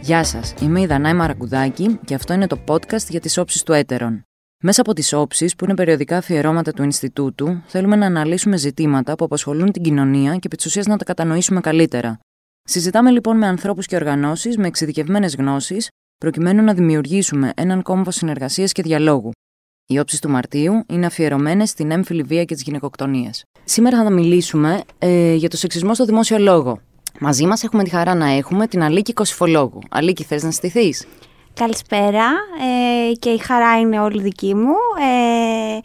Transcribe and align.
Γεια 0.00 0.24
σας, 0.24 0.54
είμαι 0.60 0.80
η 0.80 0.86
Δανάη 0.86 1.14
Μαρακουδάκη 1.14 1.98
και 2.04 2.14
αυτό 2.14 2.32
είναι 2.32 2.46
το 2.46 2.58
podcast 2.66 3.06
για 3.08 3.20
τις 3.20 3.38
όψεις 3.38 3.62
του 3.62 3.72
έτερων. 3.72 4.22
Μέσα 4.62 4.80
από 4.80 4.92
τις 4.92 5.12
όψεις, 5.12 5.56
που 5.56 5.64
είναι 5.64 5.74
περιοδικά 5.74 6.16
αφιερώματα 6.16 6.72
του 6.72 6.82
Ινστιτούτου, 6.82 7.62
θέλουμε 7.66 7.96
να 7.96 8.06
αναλύσουμε 8.06 8.56
ζητήματα 8.56 9.14
που 9.14 9.24
απασχολούν 9.24 9.72
την 9.72 9.82
κοινωνία 9.82 10.32
και 10.32 10.46
επί 10.46 10.56
της 10.56 10.86
να 10.86 10.96
τα 10.96 11.04
κατανοήσουμε 11.04 11.60
καλύτερα. 11.60 12.18
Συζητάμε 12.70 13.10
λοιπόν 13.10 13.36
με 13.36 13.46
ανθρώπους 13.46 13.86
και 13.86 13.96
οργανώσεις 13.96 14.56
με 14.56 14.66
εξειδικευμένες 14.66 15.34
γνώσεις, 15.34 15.88
προκειμένου 16.18 16.62
να 16.62 16.74
δημιουργήσουμε 16.74 17.52
έναν 17.56 17.82
κόμβο 17.82 18.10
συνεργασίας 18.10 18.72
και 18.72 18.82
διαλόγου. 18.82 19.30
Οι 19.86 19.98
όψεις 19.98 20.20
του 20.20 20.30
Μαρτίου 20.30 20.84
είναι 20.88 21.06
αφιερωμένες 21.06 21.70
στην 21.70 21.90
έμφυλη 21.90 22.22
βία 22.22 22.44
και 22.44 22.54
τις 22.54 22.62
γυναικοκτονίες. 22.62 23.44
Σήμερα 23.64 24.02
θα 24.02 24.10
μιλήσουμε 24.10 24.82
ε, 24.98 25.34
για 25.34 25.48
το 25.48 25.56
σεξισμό 25.56 25.94
στο 25.94 26.04
δημόσιο 26.04 26.38
λόγο. 26.38 26.80
Μαζί 27.20 27.46
μας 27.46 27.62
έχουμε 27.62 27.84
τη 27.84 27.90
χαρά 27.90 28.14
να 28.14 28.26
έχουμε 28.26 28.66
την 28.66 28.82
Αλίκη 28.82 29.12
Κωσυφολόγου. 29.12 29.78
Αλίκη, 29.90 30.24
θες 30.24 30.42
να 30.42 30.50
στηθείς; 30.50 31.06
Καλησπέρα 31.58 32.26
ε, 33.10 33.12
και 33.12 33.30
η 33.30 33.38
χαρά 33.38 33.78
είναι 33.80 34.00
όλη 34.00 34.22
δική 34.22 34.54
μου. 34.54 34.74
Ε, 35.00 35.78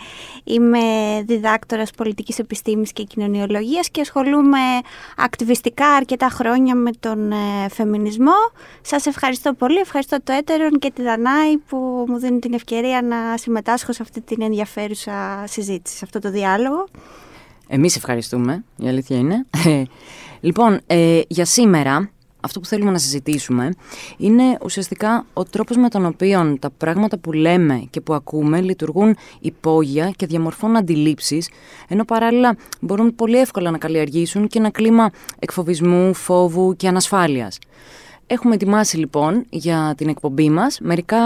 είμαι 0.44 0.80
διδάκτορας 1.26 1.92
πολιτικής 1.92 2.40
επιστήμης 2.40 2.94
και 2.94 3.04
κοινωνιολογίας 3.04 3.90
και 3.90 4.02
ασχολούμαι 4.02 4.58
ακτιβιστικά 5.18 5.88
αρκετά 5.88 6.30
χρόνια 6.30 6.76
με 6.76 6.92
τον 7.00 7.32
ε, 7.32 7.70
φεμινισμό. 7.70 8.34
Σας 8.82 9.06
ευχαριστώ 9.06 9.54
πολύ, 9.54 9.80
ευχαριστώ 9.80 10.18
το 10.24 10.34
Έτερον 10.34 10.80
και 10.80 10.92
τη 10.92 11.02
Δανάη 11.02 11.58
που 11.58 12.06
μου 12.08 12.20
δίνουν 12.20 12.40
την 12.40 12.54
ευκαιρία 12.54 13.02
να 13.02 13.38
συμμετάσχω 13.38 13.94
σε 13.94 14.02
αυτή 14.02 14.22
την 14.22 14.42
ενδιαφέρουσα 14.42 15.44
συζήτηση, 15.48 15.98
σε 15.98 16.06
αυτό 16.06 16.20
το 16.20 16.30
διάλογο. 16.30 16.86
Εμείς 17.68 17.96
ευχαριστούμε, 17.96 18.64
η 18.78 18.88
αλήθεια 18.88 19.18
είναι. 19.18 19.46
Ε, 19.66 19.84
λοιπόν, 20.40 20.80
ε, 20.88 21.22
για 21.28 21.46
σήμερα 21.46 22.12
αυτό 22.44 22.60
που 22.60 22.66
θέλουμε 22.66 22.92
να 22.92 22.98
συζητήσουμε 22.98 23.70
είναι 24.18 24.58
ουσιαστικά 24.64 25.26
ο 25.34 25.44
τρόπος 25.44 25.78
με 25.78 25.90
τον 25.90 26.06
οποίο 26.06 26.58
τα 26.60 26.70
πράγματα 26.70 27.18
που 27.18 27.32
λέμε 27.32 27.88
και 27.90 28.02
που 28.02 28.14
ακούμε 28.14 28.62
λειτουργούν 28.62 29.16
υπόγεια 29.40 30.12
και 30.16 30.26
διαμορφώνουν 30.26 30.76
αντιλήψεις, 30.76 31.50
ενώ 31.88 32.06
παράλληλα 32.06 32.58
μπορούν 32.82 33.16
πολύ 33.16 33.40
εύκολα 33.40 33.72
να 33.72 33.78
καλλιεργήσουν 33.78 34.48
και 34.48 34.60
ένα 34.60 34.70
κλίμα 34.70 35.10
εκφοβισμού, 35.40 36.14
φόβου 36.14 36.76
και 36.76 36.88
ανασφάλειας. 36.88 37.58
Έχουμε 38.28 38.54
ετοιμάσει 38.54 38.98
λοιπόν 38.98 39.46
για 39.50 39.94
την 39.98 40.10
εκπομπή 40.10 40.50
μας 40.50 40.80
μερικά 40.82 41.20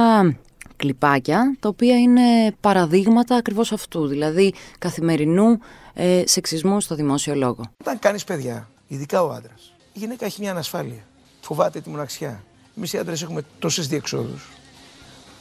κλιπάκια, 0.76 1.58
τα 1.60 1.70
οποία 1.70 2.00
είναι 2.00 2.56
παραδείγματα 2.60 3.36
ακριβώς 3.36 3.72
αυτού, 3.72 4.08
δηλαδή 4.08 4.54
καθημερινού 4.80 5.60
ε, 5.94 6.23
σεξισμού 6.26 6.82
στο 6.82 6.95
δημόσιο 6.95 7.36
λόγο. 7.36 7.62
Όταν 7.78 8.00
κάνεις 8.00 8.23
παιδιά, 8.23 8.70
ειδικά 8.88 9.23
ο 9.23 9.32
άντρας, 9.32 9.77
η 9.98 10.00
γυναίκα 10.00 10.26
έχει 10.26 10.42
μια 10.42 10.52
ανασφάλεια. 10.52 11.03
Φοβάται 11.42 11.81
τη 11.81 11.90
μοναξιά. 11.90 12.44
Εμείς 12.78 12.94
οι 12.94 12.98
άντρες 12.98 13.22
έχουμε 13.22 13.42
τόσες 13.59 13.88
διεξόδους. 13.88 14.48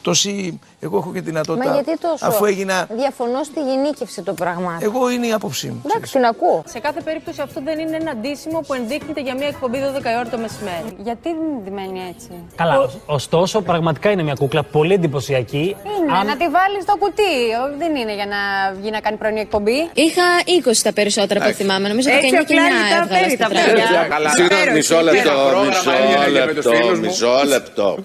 Τόση. 0.07 0.61
Εγώ 0.81 0.97
έχω 0.99 1.13
και 1.13 1.21
δυνατότητα. 1.21 1.69
Μα 1.69 1.75
γιατί 1.75 1.99
τόσο. 2.01 2.27
Αφού 2.27 2.45
έγινα. 2.45 2.87
Διαφωνώ 3.03 3.43
στη 3.43 3.61
γενίκευση 3.69 4.23
των 4.23 4.35
πραγμάτων. 4.35 4.83
Εγώ 4.89 5.11
είναι 5.11 5.27
η 5.27 5.33
άποψή 5.33 5.67
μου. 5.69 5.83
Εντάξει, 5.87 6.13
την 6.13 6.25
ακούω. 6.25 6.63
Σε 6.67 6.79
κάθε 6.79 7.01
περίπτωση 7.01 7.41
αυτό 7.41 7.61
δεν 7.65 7.79
είναι 7.79 7.97
ένα 7.97 8.11
αντίσημο 8.11 8.61
που 8.67 8.75
ενδείχνεται 8.75 9.21
για 9.21 9.35
μια 9.35 9.47
εκπομπή 9.47 9.79
12 9.79 10.01
ώρα 10.21 10.29
το 10.29 10.39
μεσημέρι. 10.39 10.89
Γιατί 10.99 11.29
δεν 11.65 11.73
μένει 11.73 12.01
έτσι; 12.15 12.31
Καλά, 12.55 12.79
Ο... 12.81 12.91
ωστόσο 13.07 13.61
πραγματικά 13.61 14.11
είναι 14.11 14.23
μια 14.23 14.35
κούκλα 14.39 14.63
πολύ 14.63 14.95
εντυπωσιακή. 14.95 15.77
Είναι, 15.97 16.13
Αν... 16.19 16.27
να 16.27 16.37
τη 16.37 16.49
βάλεις 16.49 16.83
στο 16.83 16.97
κουτί. 16.99 17.35
Δεν 17.79 17.97
είναι 17.97 18.15
για 18.15 18.27
να 18.27 18.41
βγει 18.81 18.91
να 18.91 19.01
κάνει 19.01 19.17
πρωινή 19.17 19.41
εκπομπή. 19.41 19.91
Είχα 19.95 20.27
20 20.65 20.73
τα 20.83 20.93
περισσότερα 20.93 21.47
που 21.47 21.53
θυμάμαι. 21.53 21.89
Νομίζω 21.89 22.09
ότι 22.17 22.29
και 22.29 22.45
9 22.49 24.03
έβγαλα 24.03 24.29
στην 24.31 24.47
Μισό 24.75 25.01
λεπτό, 25.01 25.33
μισό 25.67 26.31
λεπτό, 26.31 26.97
μισό 27.01 27.43
λεπτό. 27.47 27.97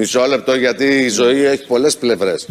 Μισό 0.00 0.26
λεπτό 0.26 0.54
γιατί 0.54 0.84
η 0.84 1.08
ζωή 1.08 1.44
έχει 1.44 1.66
πολλές 1.66 1.96
πλευρές. 1.96 2.48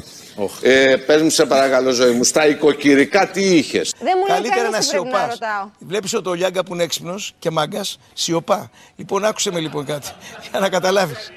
Ε, 0.62 0.96
πες 0.96 1.22
μου 1.22 1.30
σε 1.30 1.46
παρακαλώ 1.46 1.92
ζωή 1.92 2.12
μου, 2.12 2.24
στα 2.24 2.48
οικοκυρικά 2.48 3.28
τι 3.28 3.42
είχες; 3.42 3.94
Δεν 4.00 4.14
μου 4.18 4.34
Καλύτερα 4.34 4.70
να 4.70 4.82
σιωπάς. 4.82 5.38
Βλέπεις 5.80 6.14
ότι 6.14 6.30
ο 6.30 6.34
Λιάγκα 6.34 6.64
που 6.64 6.74
είναι 6.74 6.84
έξυπνος 6.84 7.34
και 7.40 7.50
μάγκας 7.52 8.00
σιωπά. 8.14 8.70
Λοιπόν, 8.96 9.26
άκουσε 9.26 9.52
με 9.52 9.60
λοιπόν 9.60 9.86
κάτι 9.86 10.08
για 10.52 10.60
να 10.60 10.70
καταλάβεις. 10.70 11.32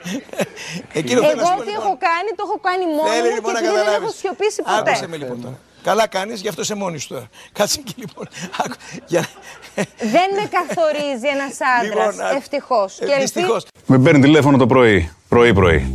Εκείνο 0.92 1.20
Εγώ 1.20 1.32
τι 1.64 1.72
έχω 1.72 1.98
κάνει, 2.00 2.30
το 2.36 2.44
έχω 2.46 2.60
κάνει 2.62 2.86
μόνο 2.86 3.24
μου 3.24 3.34
λοιπόν 3.34 3.54
και 3.54 3.60
δεν 3.60 4.02
έχω 4.02 4.12
σιωπήσει 4.16 4.62
ποτέ. 4.62 4.90
Άκουσε 4.90 5.08
με 5.08 5.16
λοιπόν 5.16 5.42
τώρα. 5.42 5.58
Καλά 5.82 6.06
κάνεις, 6.08 6.40
γι' 6.40 6.48
αυτό 6.48 6.64
σε 6.64 6.74
μόνη 6.74 6.98
σου 6.98 7.08
τώρα. 7.08 7.28
Κάτσε 7.58 7.80
εκεί 7.80 7.94
λοιπόν. 7.96 8.28
Για... 9.12 9.26
Δεν 10.14 10.28
με 10.34 10.48
καθορίζει 10.50 11.28
ένας 11.34 11.58
άντρας. 11.80 12.14
Λοιπόν, 12.14 12.36
Ευτυχώς. 12.36 12.98
Ευτυχώ. 13.20 13.56
Με 13.86 13.98
παίρνει 13.98 14.20
τηλέφωνο 14.20 14.56
το 14.56 14.66
πρωί. 14.66 15.10
Πρωί-πρωί. 15.28 15.92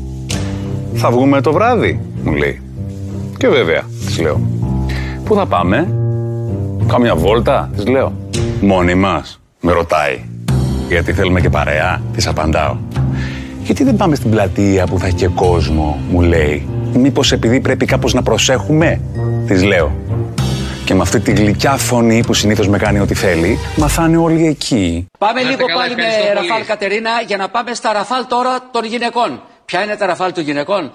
Θα 0.96 1.12
βγούμε 1.12 1.42
το 1.42 1.52
βράδυ, 1.52 2.02
μου 2.24 2.34
λέει. 2.34 2.62
Και 3.38 3.48
βέβαια, 3.48 3.84
της 4.06 4.20
λέω. 4.20 4.42
Πού 5.24 5.36
θα 5.36 5.46
πάμε, 5.46 5.88
Κάμια 6.88 7.16
βόλτα, 7.16 7.70
της 7.76 7.88
λέω. 7.88 8.14
Μόνοι 8.62 8.96
μας, 8.96 9.40
με 9.60 9.72
ρωτάει. 9.72 10.20
Γιατί 10.88 11.14
θέλουμε 11.14 11.42
και 11.42 11.50
παρέα, 11.50 12.02
της 12.14 12.28
απαντάω. 12.28 12.78
Γιατί 13.64 13.84
δεν 13.84 13.96
πάμε 13.96 14.16
στην 14.16 14.30
πλατεία 14.30 14.86
που 14.86 15.00
θα 15.00 15.06
έχει 15.06 15.16
και 15.16 15.28
κόσμο, 15.28 16.00
μου 16.10 16.22
λέει. 16.22 16.68
Μήπως 16.98 17.32
επειδή 17.32 17.60
πρέπει 17.60 17.86
κάπως 17.86 18.14
να 18.14 18.24
προσέχουμε, 18.24 19.02
της 19.48 19.64
λέω. 19.64 19.92
Και 20.86 20.94
με 20.94 21.02
αυτή 21.02 21.20
τη 21.20 21.32
γλυκιά 21.32 21.78
φωνή 21.78 22.24
που 22.26 22.34
συνήθως 22.34 22.68
με 22.68 22.78
κάνει 22.78 23.00
ό,τι 23.00 23.14
θέλει, 23.14 23.60
μαθάνε 23.76 24.18
όλοι 24.18 24.48
εκεί. 24.48 25.08
Πάμε 25.20 25.42
λίγο 25.42 25.66
πάλι 25.76 25.96
με 25.96 26.34
Ραφάλ 26.34 26.66
Κατερίνα 26.66 27.10
για 27.28 27.38
να 27.38 27.50
πάμε 27.50 27.74
στα 27.74 27.94
Ραφάλ 27.94 28.26
τώρα 28.28 28.70
των 28.72 28.86
γυναικών. 28.86 29.42
Ποια 29.66 29.84
είναι 29.84 29.96
τα 29.96 30.06
Ραφάλ 30.06 30.32
των 30.32 30.44
γυναικών; 30.44 30.92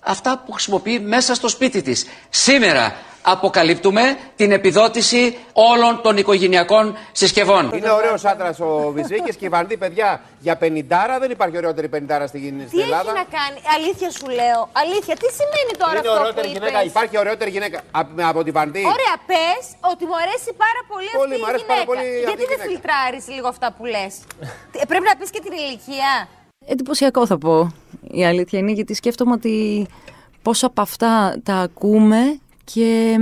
Αυτά 0.00 0.42
που 0.46 0.52
χρησιμοποιεί 0.52 1.00
μέσα 1.00 1.34
στο 1.34 1.48
σπίτι 1.48 1.82
της. 1.82 2.06
Σήμερα 2.28 2.94
αποκαλύπτουμε 3.24 4.02
την 4.36 4.52
επιδότηση 4.52 5.36
όλων 5.52 6.00
των 6.02 6.16
οικογενειακών 6.16 6.96
συσκευών. 7.12 7.70
Είναι 7.74 7.90
ωραίος 7.90 8.24
άντρας 8.24 8.60
ο 8.60 8.90
Βυζίκης 8.94 9.36
και 9.36 9.46
η 9.68 9.76
παιδιά 9.76 10.20
για 10.38 10.56
πενιντάρα. 10.56 11.18
Δεν 11.18 11.30
υπάρχει 11.30 11.56
ωραιότερη 11.56 11.88
πενιντάρα 11.88 12.26
στην 12.26 12.42
Ελλάδα. 12.42 12.62
Τι 12.70 12.80
έχει 12.80 13.18
να 13.22 13.26
κάνει, 13.38 13.58
αλήθεια 13.76 14.10
σου 14.10 14.26
λέω. 14.38 14.60
Αλήθεια, 14.82 15.14
τι 15.22 15.28
σημαίνει 15.38 15.72
τώρα 15.82 15.98
Είναι 15.98 16.08
αυτό 16.08 16.20
ωραιότερη 16.20 16.46
που 16.46 16.52
γυναίκα. 16.52 16.78
Υπάρχει 16.92 17.18
ωραιότερη 17.18 17.50
γυναίκα 17.50 17.78
από 18.30 18.40
τη 18.44 18.50
Βαρδί. 18.50 18.84
Ωραία, 18.96 19.14
πες 19.30 19.64
ότι 19.92 20.02
μου 20.08 20.16
αρέσει 20.24 20.50
πάρα 20.64 20.80
πολύ, 20.90 21.10
πολύ 21.22 21.34
αυτή 21.34 21.50
η 21.50 21.54
γυναίκα. 21.60 21.84
Πολύ 21.90 22.06
Γιατί 22.26 22.44
δεν 22.52 22.58
φιλτράρεις 22.68 23.24
λίγο 23.34 23.48
αυτά 23.54 23.68
που 23.76 23.84
λες; 23.94 24.12
Ε, 24.80 24.84
πρέπει 24.90 25.06
να 25.10 25.16
πεις 25.18 25.30
και 25.34 25.40
την 25.46 25.52
ηλικία. 25.62 26.12
Εντυπωσιακό 26.66 27.26
θα 27.26 27.38
πω. 27.38 27.72
Η 28.20 28.26
αλήθεια 28.26 28.58
είναι 28.58 28.72
γιατί 28.72 28.94
σκέφτομαι 28.94 29.32
ότι 29.32 29.86
πόσα 30.42 30.66
από 30.66 30.80
αυτά 30.80 31.40
τα 31.42 31.54
ακούμε 31.54 32.38
και 32.64 33.16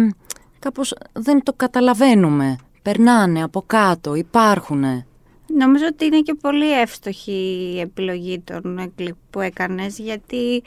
κάπως 0.58 0.94
δεν 1.12 1.42
το 1.42 1.52
καταλαβαίνουμε. 1.52 2.56
Περνάνε 2.82 3.42
από 3.42 3.62
κάτω, 3.66 4.14
υπάρχουνε. 4.14 5.06
Νομίζω 5.46 5.84
ότι 5.86 6.04
είναι 6.04 6.20
και 6.20 6.34
πολύ 6.34 6.80
εύστοχη 6.80 7.72
η 7.74 7.80
επιλογή 7.80 8.40
των 8.40 8.92
κλιπ 8.96 9.14
που 9.30 9.40
έκανες 9.40 9.98
γιατί 9.98 10.62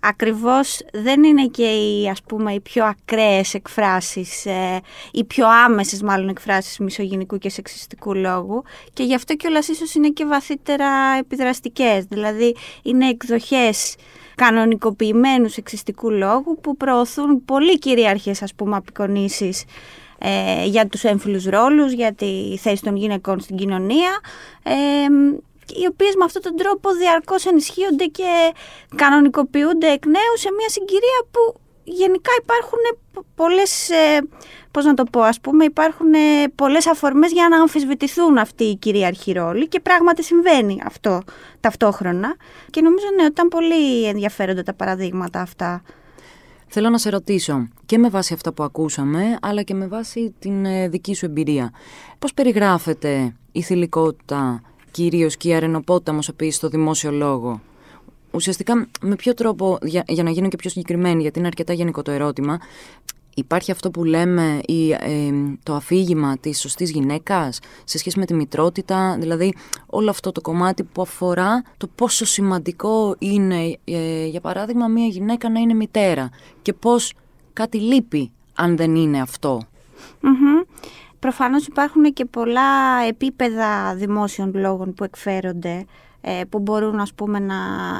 ακριβώς 0.00 0.80
δεν 0.92 1.22
είναι 1.24 1.46
και 1.46 1.66
οι, 1.66 2.08
ας 2.08 2.22
πούμε, 2.22 2.52
οι 2.52 2.60
πιο 2.60 2.84
ακραίες 2.84 3.54
εκφράσεις, 3.54 4.46
ε, 4.46 4.80
οι 5.12 5.24
πιο 5.24 5.48
άμεσες 5.48 6.02
μάλλον 6.02 6.28
εκφράσεις 6.28 6.78
μισογενικού 6.78 7.38
και 7.38 7.48
σεξιστικού 7.48 8.14
λόγου 8.14 8.62
και 8.92 9.02
γι' 9.02 9.14
αυτό 9.14 9.34
και 9.34 9.46
όλα 9.46 9.58
ίσως 9.58 9.94
είναι 9.94 10.08
και 10.08 10.24
βαθύτερα 10.24 10.88
επιδραστικές, 11.18 12.04
δηλαδή 12.04 12.56
είναι 12.82 13.08
εκδοχές 13.08 13.96
κανονικοποιημένους 14.34 15.52
σεξιστικού 15.52 16.10
λόγου 16.10 16.58
που 16.60 16.76
προωθούν 16.76 17.44
πολύ 17.44 17.78
κυρίαρχες 17.78 18.42
ας 18.42 18.54
πούμε 18.54 18.76
απεικονίσεις 18.76 19.64
ε, 20.18 20.64
για 20.64 20.86
τους 20.86 21.04
έμφυλους 21.04 21.44
ρόλους, 21.44 21.92
για 21.92 22.12
τη 22.12 22.56
θέση 22.58 22.82
των 22.82 22.96
γυναικών 22.96 23.40
στην 23.40 23.56
κοινωνία 23.56 24.20
ε, 24.62 24.72
οι 25.80 25.86
οποίες 25.90 26.14
με 26.14 26.24
αυτόν 26.24 26.42
τον 26.42 26.56
τρόπο 26.56 26.92
διαρκώς 26.92 27.46
ενισχύονται 27.46 28.04
και 28.04 28.52
κανονικοποιούνται 28.96 29.86
εκ 29.92 30.06
νέου 30.06 30.34
σε 30.34 30.48
μια 30.58 30.68
συγκυρία 30.68 31.20
που 31.30 31.60
γενικά 31.84 32.30
υπάρχουν 32.42 32.78
πολλές, 33.34 33.90
ε, 33.90 34.20
πώς 34.70 34.84
να 34.84 34.94
το 34.94 35.04
πω, 35.04 35.20
ας 35.20 35.40
πούμε, 35.40 35.64
υπάρχουν 35.64 36.14
ε, 36.14 36.48
πολλές 36.54 36.86
αφορμές 36.86 37.32
για 37.32 37.48
να 37.48 37.60
αμφισβητηθούν 37.60 38.38
αυτοί 38.38 38.64
οι 38.64 38.76
κυρίαρχοι 38.76 39.32
ρόλοι 39.32 39.68
και 39.68 39.80
πράγματι 39.80 40.22
συμβαίνει 40.22 40.80
αυτό 40.84 41.22
ταυτόχρονα 41.60 42.36
και 42.70 42.80
νομίζω 42.80 43.06
ναι, 43.16 43.22
ότι 43.22 43.30
ήταν 43.30 43.48
πολύ 43.48 44.04
ενδιαφέροντα 44.06 44.62
τα 44.62 44.74
παραδείγματα 44.74 45.40
αυτά. 45.40 45.82
Θέλω 46.66 46.88
να 46.88 46.98
σε 46.98 47.10
ρωτήσω 47.10 47.68
και 47.86 47.98
με 47.98 48.08
βάση 48.08 48.34
αυτά 48.34 48.52
που 48.52 48.62
ακούσαμε, 48.62 49.38
αλλά 49.42 49.62
και 49.62 49.74
με 49.74 49.86
βάση 49.86 50.34
την 50.38 50.64
ε, 50.64 50.88
δική 50.88 51.14
σου 51.14 51.24
εμπειρία. 51.24 51.72
Πώς 52.18 52.34
περιγράφεται 52.34 53.34
η 53.52 53.62
θηλυκότητα, 53.62 54.62
κυρίως 54.90 55.36
και 55.36 55.48
η 55.48 55.54
αρενοπότητα, 55.54 56.18
στο 56.50 56.68
δημόσιο 56.68 57.10
λόγο; 57.10 57.60
Ουσιαστικά 58.34 58.86
με 59.00 59.16
ποιο 59.16 59.34
τρόπο, 59.34 59.78
για, 59.82 60.04
για 60.06 60.22
να 60.22 60.30
γίνω 60.30 60.48
και 60.48 60.56
πιο 60.56 60.70
συγκεκριμένη, 60.70 61.22
γιατί 61.22 61.38
είναι 61.38 61.48
αρκετά 61.48 61.72
γενικό 61.72 62.02
το 62.02 62.10
ερώτημα, 62.10 62.58
Υπάρχει 63.34 63.70
αυτό 63.70 63.90
που 63.90 64.04
λέμε 64.04 64.60
η, 64.66 64.90
ε, 64.90 65.32
το 65.62 65.74
αφήγημα 65.74 66.38
της 66.38 66.60
σωστής 66.60 66.90
γυναίκας 66.90 67.60
σε 67.84 67.98
σχέση 67.98 68.18
με 68.18 68.24
τη 68.24 68.34
μητρότητα, 68.34 69.16
δηλαδή 69.20 69.54
όλο 69.86 70.10
αυτό 70.10 70.32
το 70.32 70.40
κομμάτι 70.40 70.82
που 70.82 71.02
αφορά 71.02 71.62
το 71.76 71.86
πόσο 71.94 72.24
σημαντικό 72.24 73.16
είναι, 73.18 73.78
ε, 73.84 74.26
για 74.26 74.40
παράδειγμα, 74.40 74.88
μια 74.88 75.06
γυναίκα 75.06 75.50
να 75.50 75.60
είναι 75.60 75.74
μητέρα 75.74 76.30
και 76.62 76.72
πώς 76.72 77.12
κάτι 77.52 77.78
λείπει 77.78 78.32
αν 78.54 78.76
δεν 78.76 78.94
είναι 78.94 79.20
αυτό. 79.20 79.60
Mm-hmm. 80.22 80.66
Προφανώς 81.18 81.66
υπάρχουν 81.66 82.12
και 82.12 82.24
πολλά 82.24 83.02
επίπεδα 83.08 83.94
δημόσιων 83.94 84.52
λόγων 84.54 84.94
που 84.94 85.04
εκφέρονται 85.04 85.74
ε, 85.78 85.84
που 86.48 86.58
μπορούν 86.58 87.00
ας 87.00 87.12
πούμε 87.14 87.38
να, 87.38 87.54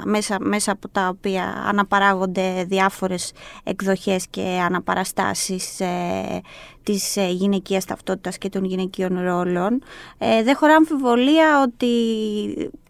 μέσα, 0.04 0.36
μέσα 0.40 0.72
από 0.72 0.88
τα 0.88 1.08
οποία 1.08 1.64
αναπαράγονται 1.66 2.64
διάφορες 2.64 3.32
εκδοχές 3.64 4.26
και 4.30 4.60
αναπαραστάσεις 4.64 5.80
ε, 5.80 6.40
της 6.84 7.16
ε, 7.16 7.28
γυναικείας 7.28 7.84
ταυτότητας 7.84 8.38
και 8.38 8.48
των 8.48 8.64
γυναικείων 8.64 9.20
ρόλων. 9.24 9.82
Ε, 10.18 10.42
δεν 10.42 10.56
χωρά 10.56 10.74
αμφιβολία 10.74 11.62
ότι 11.62 11.88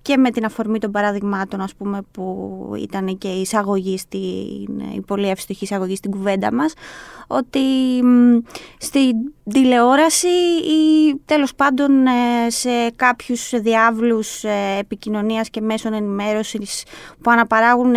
και 0.04 0.16
με 0.16 0.30
την 0.30 0.44
αφορμή 0.44 0.78
των 0.78 0.90
παραδειγμάτων 0.90 1.60
ας 1.60 1.74
πούμε 1.74 2.00
που 2.10 2.72
ήταν 2.78 3.18
και 3.18 3.28
η 3.28 3.40
εισαγωγή 3.40 3.98
στην, 3.98 4.20
η 4.94 5.00
πολύ 5.06 5.28
εύστοχη 5.28 5.64
εισαγωγή 5.64 5.96
στην 5.96 6.10
κουβέντα 6.10 6.52
μας 6.52 6.72
ότι 7.26 7.60
στην 8.78 9.12
τηλεόραση 9.50 10.28
ή 10.64 11.14
τέλος 11.24 11.54
πάντων 11.54 12.06
ε, 12.06 12.50
σε 12.50 12.90
κάποιους 12.96 13.50
διάβλους 13.60 14.44
ε, 14.44 14.76
επικοινωνίας 14.78 15.50
και 15.50 15.60
μέσων 15.60 15.92
ενημέρωσης 15.92 16.84
που 17.22 17.30
αναπαράγουν 17.30 17.94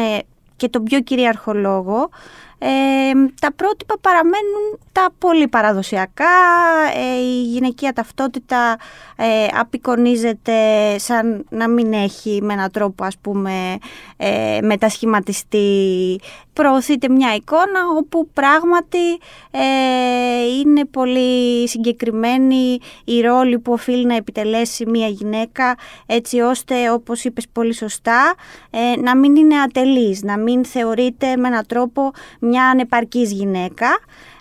και 0.56 0.70
τον 0.70 0.84
πιο 0.84 1.00
κυρίαρχο 1.02 1.54
λόγο 1.54 2.10
ε, 2.59 3.12
τα 3.42 3.51
πρότυπα 3.56 3.95
παραμένουν 4.01 4.80
τα 4.92 5.09
πολύ 5.18 5.48
παραδοσιακά, 5.48 6.25
ε, 6.95 7.19
η 7.19 7.42
γυναικεία 7.42 7.94
ταυτότητα 7.94 8.77
ε, 9.15 9.45
απεικονίζεται 9.59 10.54
σαν 10.98 11.45
να 11.50 11.68
μην 11.69 11.94
έχει 11.94 12.39
με 12.42 12.54
έναν 12.54 12.71
τρόπο 12.71 13.04
ας 13.06 13.18
πούμε 13.18 13.77
ε, 14.18 14.59
μετασχηματιστεί. 14.62 16.19
Προωθείται 16.57 17.09
μια 17.09 17.36
εικόνα 17.36 17.80
όπου 17.98 18.30
πράγματι 18.33 19.12
ε, 19.51 19.62
είναι 20.59 20.86
πολύ 20.86 21.68
συγκεκριμένη 21.68 22.80
η 23.04 23.21
ρόλη 23.21 23.59
που 23.59 23.71
οφείλει 23.71 24.06
να 24.06 24.15
επιτελέσει 24.15 24.86
μια 24.86 25.07
γυναίκα 25.07 25.77
έτσι 26.06 26.39
ώστε 26.39 26.92
όπως 26.92 27.24
είπες 27.24 27.48
πολύ 27.51 27.74
σωστά 27.74 28.36
ε, 28.69 29.01
να 29.01 29.15
μην 29.15 29.36
είναι 29.36 29.56
ατελής, 29.56 30.24
να 30.24 30.38
μην 30.38 30.65
θεωρείται 30.65 31.36
με 31.36 31.48
έναν 31.48 31.65
τρόπο 31.68 32.12
μια 32.39 32.69
ανεπαρκής 32.69 33.31
γυναίκα. 33.31 33.88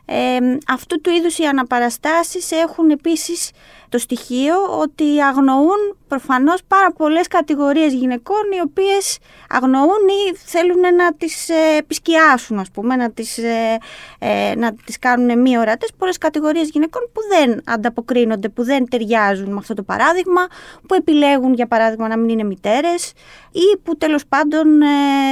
Ε, 0.04 0.38
αυτού 0.68 1.00
του 1.00 1.10
είδους 1.10 1.38
οι 1.38 1.44
αναπαραστάσεις 1.44 2.50
έχουν 2.50 2.90
επίσης 2.90 3.50
το 3.88 3.98
στοιχείο 3.98 4.54
ότι 4.80 5.20
αγνοούν 5.20 5.96
προφανώς 6.08 6.60
πάρα 6.68 6.92
πολλές 6.92 7.28
κατηγορίες 7.28 7.92
γυναικών 7.92 8.42
οι 8.56 8.60
οποίες 8.60 9.18
αγνοούν 9.48 10.08
ή 10.08 10.36
θέλουν 10.36 10.80
να 10.96 11.14
τις 11.14 11.48
ε, 11.48 11.76
επισκιάσουν 11.78 12.58
ας 12.58 12.70
πούμε, 12.70 12.96
να 12.96 13.10
τις, 13.10 13.38
ε, 13.38 13.78
ε, 14.18 14.54
να 14.56 14.74
τις 14.84 14.98
κάνουν 14.98 15.40
μη 15.40 15.58
ορατές. 15.58 15.90
Πολλές 15.98 16.18
κατηγορίες 16.18 16.68
γυναικών 16.68 17.02
που 17.12 17.20
δεν 17.28 17.60
ανταποκρίνονται, 17.64 18.48
που 18.48 18.64
δεν 18.64 18.88
ταιριάζουν 18.88 19.48
με 19.52 19.56
αυτό 19.58 19.74
το 19.74 19.82
παράδειγμα, 19.82 20.46
που 20.88 20.94
επιλέγουν 20.94 21.54
για 21.54 21.66
παράδειγμα 21.66 22.08
να 22.08 22.16
μην 22.16 22.28
είναι 22.28 22.44
μητέρες 22.44 23.12
ή 23.52 23.78
που 23.82 23.96
τέλος 23.96 24.26
πάντων 24.26 24.66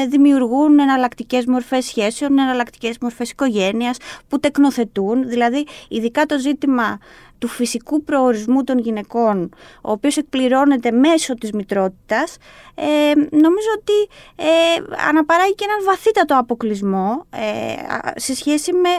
δημιουργούν 0.08 0.78
εναλλακτικές 0.78 1.46
μορφές 1.46 1.84
σχέσεων, 1.84 2.38
εναλλακτικές 2.38 2.98
μορφές 3.00 3.30
οικογένειας, 3.30 3.96
που 4.28 4.40
τεκνοθετούν, 4.40 5.28
δηλαδή 5.28 5.66
ειδικά 5.88 6.26
το 6.26 6.38
ζήτημα 6.38 6.98
του 7.38 7.48
φυσικού 7.48 8.02
προορισμού 8.04 8.64
των 8.64 8.78
γυναικών, 8.78 9.54
ο 9.82 9.90
οποίος 9.90 10.16
εκπληρώνεται 10.16 10.90
μέσω 10.90 11.34
της 11.34 11.52
μητρότητας, 11.52 12.36
ε, 12.74 13.12
νομίζω 13.14 13.68
ότι 13.78 14.08
ε, 14.36 14.46
αναπαράγει 15.08 15.54
και 15.54 15.64
έναν 15.68 15.84
βαθύτατο 15.84 16.38
αποκλεισμό 16.38 17.26
ε, 17.30 17.74
σε 18.16 18.34
σχέση 18.34 18.72
με 18.72 18.90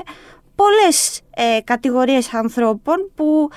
πολλές 0.55 1.21
ε, 1.35 1.59
κατηγορίες 1.63 2.33
ανθρώπων 2.33 3.11
που 3.15 3.49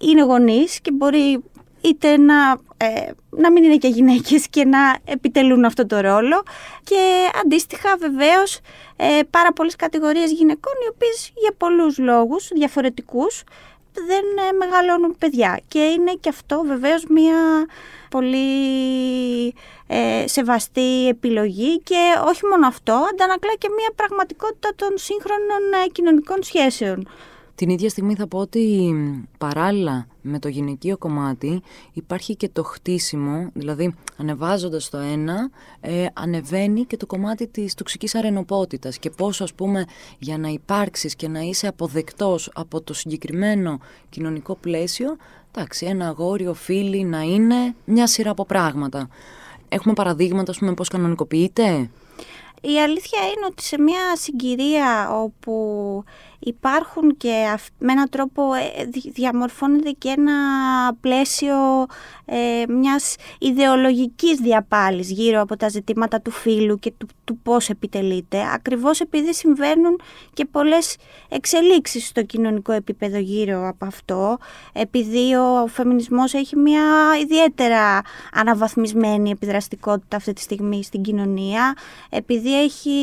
είναι 0.00 0.22
γονείς 0.22 0.80
και 0.80 0.92
μπορεί 0.92 1.42
είτε 1.84 2.16
να, 2.16 2.56
ε, 2.76 3.10
να 3.30 3.52
μην 3.52 3.64
είναι 3.64 3.76
και 3.76 3.88
γυναίκες 3.88 4.48
και 4.48 4.64
να 4.64 4.96
επιτελούν 5.04 5.64
αυτό 5.64 5.86
το 5.86 6.00
ρόλο. 6.00 6.42
Και 6.84 7.30
αντίστοιχα 7.44 7.96
βεβαίως 7.96 8.60
ε, 8.96 9.20
πάρα 9.30 9.52
πολλές 9.52 9.76
κατηγορίες 9.76 10.32
γυναικών 10.32 10.72
οι 10.84 10.88
οποίες 10.94 11.32
για 11.34 11.54
πολλούς 11.56 11.98
λόγους 11.98 12.48
διαφορετικούς 12.54 13.42
δεν 13.94 14.24
ε, 14.48 14.52
μεγαλώνουν 14.52 15.16
παιδιά. 15.18 15.60
Και 15.68 15.78
είναι 15.78 16.12
και 16.20 16.28
αυτό 16.28 16.62
βεβαίως 16.66 17.04
μια 17.08 17.66
πολύ 18.10 19.54
ε, 19.86 20.24
σεβαστή 20.26 21.08
επιλογή 21.08 21.78
και 21.78 22.14
όχι 22.26 22.46
μόνο 22.46 22.66
αυτό, 22.66 22.92
αντανακλά 23.12 23.54
και 23.58 23.68
μια 23.76 23.90
πραγματικότητα 23.96 24.70
των 24.76 24.90
σύγχρονων 24.94 25.62
ε, 25.84 25.88
κοινωνικών 25.88 26.42
σχέσεων. 26.42 27.08
Την 27.54 27.68
ίδια 27.68 27.88
στιγμή 27.88 28.14
θα 28.14 28.26
πω 28.26 28.38
ότι 28.38 28.94
παράλληλα 29.38 30.06
με 30.22 30.38
το 30.38 30.48
γυναικείο 30.48 30.98
κομμάτι 30.98 31.62
υπάρχει 31.92 32.36
και 32.36 32.48
το 32.48 32.62
χτίσιμο, 32.62 33.50
δηλαδή 33.54 33.94
ανεβάζοντας 34.16 34.88
το 34.88 34.98
ένα, 34.98 35.50
ε, 35.80 36.06
ανεβαίνει 36.12 36.84
και 36.84 36.96
το 36.96 37.06
κομμάτι 37.06 37.46
της 37.46 37.74
τοξικής 37.74 38.14
αρενοπότητας 38.14 38.98
και 38.98 39.10
πώς 39.10 39.40
ας 39.40 39.54
πούμε 39.54 39.84
για 40.18 40.38
να 40.38 40.48
υπάρξεις 40.48 41.16
και 41.16 41.28
να 41.28 41.40
είσαι 41.40 41.66
αποδεκτός 41.66 42.50
από 42.54 42.80
το 42.80 42.94
συγκεκριμένο 42.94 43.78
κοινωνικό 44.08 44.54
πλαίσιο, 44.54 45.16
εντάξει, 45.52 45.86
ένα 45.86 46.08
αγόρι 46.08 46.46
οφείλει 46.46 47.04
να 47.04 47.20
είναι 47.20 47.74
μια 47.84 48.06
σειρά 48.06 48.30
από 48.30 48.44
πράγματα. 48.44 49.08
Έχουμε 49.68 49.94
παραδείγματα, 49.94 50.50
ας 50.50 50.58
πούμε, 50.58 50.74
πώς 50.74 50.88
κανονικοποιείται; 50.88 51.90
Η 52.60 52.80
αλήθεια 52.80 53.20
είναι 53.20 53.46
ότι 53.46 53.62
σε 53.62 53.80
μια 53.80 54.16
συγκυρία 54.16 55.10
όπου 55.10 56.04
υπάρχουν 56.44 57.16
και 57.16 57.56
με 57.78 57.92
έναν 57.92 58.08
τρόπο 58.08 58.54
ε, 58.54 58.84
διαμορφώνεται 59.12 59.90
και 59.90 60.08
ένα 60.08 60.32
πλαίσιο 61.00 61.86
ε, 62.24 62.62
μιας 62.68 63.16
ιδεολογικής 63.38 64.38
διαπάλης 64.38 65.10
γύρω 65.10 65.40
από 65.40 65.56
τα 65.56 65.68
ζητήματα 65.68 66.20
του 66.20 66.30
φίλου 66.30 66.78
και 66.78 66.92
του, 66.98 67.06
του 67.24 67.38
πώς 67.38 67.68
επιτελείται, 67.68 68.42
ακριβώς 68.54 69.00
επειδή 69.00 69.34
συμβαίνουν 69.34 70.00
και 70.32 70.44
πολλές 70.44 70.96
εξελίξεις 71.28 72.06
στο 72.06 72.22
κοινωνικό 72.22 72.72
επίπεδο 72.72 73.18
γύρω 73.18 73.68
από 73.68 73.84
αυτό, 73.86 74.38
επειδή 74.72 75.34
ο 75.34 75.66
φεμινισμός 75.66 76.34
έχει 76.34 76.56
μια 76.56 76.82
ιδιαίτερα 77.22 78.02
αναβαθμισμένη 78.32 79.30
επιδραστικότητα 79.30 80.16
αυτή 80.16 80.32
τη 80.32 80.40
στιγμή 80.40 80.82
στην 80.84 81.02
κοινωνία, 81.02 81.76
επειδή 82.10 82.62
έχει 82.62 82.98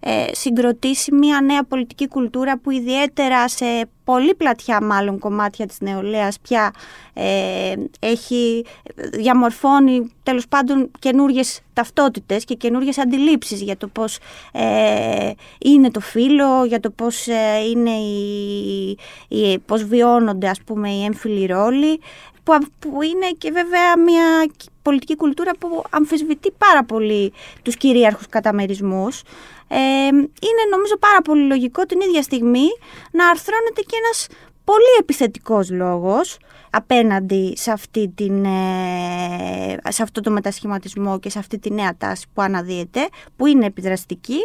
ε, 0.00 0.26
συγκροτήσει 0.32 1.14
μια 1.14 1.40
νέα 1.40 1.64
πολιτική 1.64 2.08
κουλτούρα 2.08 2.58
που 2.66 2.72
ιδιαίτερα 2.72 3.48
σε 3.48 3.88
πολύ 4.04 4.34
πλατιά 4.34 4.82
μάλλον 4.82 5.18
κομμάτια 5.18 5.66
της 5.66 5.80
νεολαίας 5.80 6.40
πια 6.40 6.72
ε, 7.12 7.74
έχει 7.98 8.64
διαμορφώνει 9.12 10.12
τέλος 10.22 10.48
πάντων 10.48 10.90
καινούριε 10.98 11.42
ταυτότητες 11.72 12.44
και 12.44 12.54
καινούριε 12.54 12.92
αντιλήψεις 13.02 13.62
για 13.62 13.76
το 13.76 13.86
πώς 13.88 14.18
ε, 14.52 15.30
είναι 15.58 15.90
το 15.90 16.00
φύλλο, 16.00 16.64
για 16.64 16.80
το 16.80 16.90
πώς, 16.90 17.26
ε, 17.26 17.68
είναι 17.70 17.90
η, 17.90 18.98
η, 19.28 19.58
πώς 19.58 19.84
βιώνονται 19.84 20.48
ας 20.48 20.60
πούμε 20.64 20.90
οι 20.90 21.04
έμφυλοι 21.04 21.46
ρόλοι 21.46 22.00
που, 22.46 22.58
που 22.78 23.02
είναι 23.02 23.30
και 23.38 23.50
βέβαια 23.50 23.98
μια 23.98 24.46
πολιτική 24.82 25.16
κουλτούρα 25.16 25.52
που 25.58 25.82
αμφισβητεί 25.90 26.50
πάρα 26.58 26.84
πολύ 26.84 27.32
τους 27.62 27.76
κυρίαρχους 27.76 28.26
καταμερισμούς. 28.28 29.22
Ε, 29.68 30.06
είναι 30.46 30.62
νομίζω 30.70 30.96
πάρα 30.98 31.22
πολύ 31.22 31.42
λογικό 31.42 31.86
την 31.86 32.00
ίδια 32.00 32.22
στιγμή 32.22 32.66
να 33.10 33.28
αρθρώνεται 33.28 33.80
και 33.80 33.96
ένας 34.04 34.26
πολύ 34.64 34.92
επιθετικός 34.98 35.70
λόγος 35.70 36.38
απέναντι 36.70 37.52
σε, 37.56 37.70
αυτή 37.70 38.12
την, 38.14 38.44
ε, 38.44 39.78
σε 39.88 40.02
αυτό 40.02 40.20
το 40.20 40.30
μετασχηματισμό 40.30 41.18
και 41.18 41.30
σε 41.30 41.38
αυτή 41.38 41.58
τη 41.58 41.72
νέα 41.72 41.96
τάση 41.98 42.26
που 42.34 42.42
αναδύεται, 42.42 43.08
που 43.36 43.46
είναι 43.46 43.66
επιδραστική, 43.66 44.38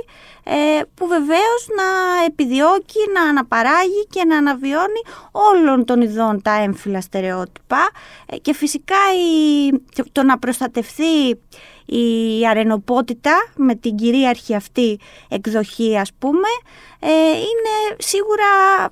ε, 0.44 0.82
που 0.94 1.08
βεβαίως 1.08 1.68
να 1.76 2.24
επιδιώκει, 2.26 3.00
να 3.14 3.22
αναπαράγει 3.22 4.08
και 4.10 4.26
να 4.26 4.38
αναβιώνει 4.38 5.02
όλων 5.32 5.86
των 5.86 6.02
ειδών 6.02 6.42
τα 6.42 6.52
έμφυλα 6.52 7.02
στερεότυπα. 7.02 7.90
Ε, 8.26 8.38
και 8.38 8.54
φυσικά 8.54 8.98
η, 9.16 9.72
το 10.12 10.24
να 10.24 10.40
προστατευθεί 10.40 11.40
η 11.96 12.48
αρενοπότητα 12.48 13.52
με 13.56 13.76
την 13.76 13.96
κυρίαρχη 13.96 14.56
αυτή 14.56 15.00
εκδοχή 15.30 15.98
ας 15.98 16.12
πούμε 16.20 16.48
είναι 17.36 17.96
σίγουρα 17.98 18.88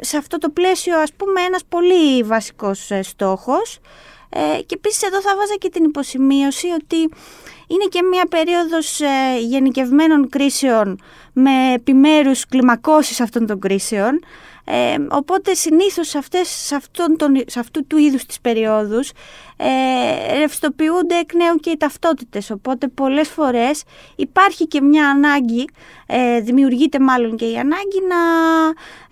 σε 0.00 0.16
αυτό 0.16 0.38
το 0.38 0.48
πλαίσιο 0.48 0.98
ας 0.98 1.12
πούμε 1.12 1.40
ένας 1.40 1.64
πολύ 1.68 2.22
βασικός 2.22 2.90
ε, 2.90 3.02
στόχος. 3.02 3.78
Ε, 4.28 4.62
και 4.62 4.74
επίσης 4.74 5.02
εδώ 5.02 5.20
θα 5.20 5.36
βάζα 5.36 5.54
και 5.58 5.68
την 5.68 5.84
υποσημείωση 5.84 6.66
ότι 6.66 7.10
είναι 7.70 7.84
και 7.88 8.02
μια 8.02 8.26
περίοδος 8.26 9.00
ε, 9.00 9.38
γενικευμένων 9.40 10.28
κρίσεων 10.28 11.00
με 11.32 11.72
επιμέρους 11.74 12.46
κλιμακώσεις 12.46 13.20
αυτών 13.20 13.46
των 13.46 13.60
κρίσεων. 13.60 14.20
Ε, 14.64 14.96
οπότε 15.10 15.54
συνήθως 15.54 16.08
σε, 16.08 16.18
αυτές, 16.18 16.48
σε, 16.48 16.74
αυτόν 16.74 17.16
τον, 17.16 17.42
σε 17.46 17.58
αυτού 17.58 17.86
του 17.86 17.96
είδους 17.96 18.24
τις 18.24 18.40
περιόδους 18.40 19.10
ε, 19.56 20.38
ρευστοποιούνται 20.38 21.18
εκ 21.18 21.34
νέου 21.34 21.56
και 21.56 21.70
οι 21.70 21.76
ταυτότητες. 21.76 22.50
Οπότε 22.50 22.88
πολλές 22.88 23.28
φορές 23.28 23.82
υπάρχει 24.16 24.66
και 24.66 24.80
μια 24.80 25.08
ανάγκη, 25.08 25.68
ε, 26.06 26.40
δημιουργείται 26.40 26.98
μάλλον 26.98 27.36
και 27.36 27.44
η 27.44 27.56
ανάγκη 27.56 28.00
να, 28.08 28.16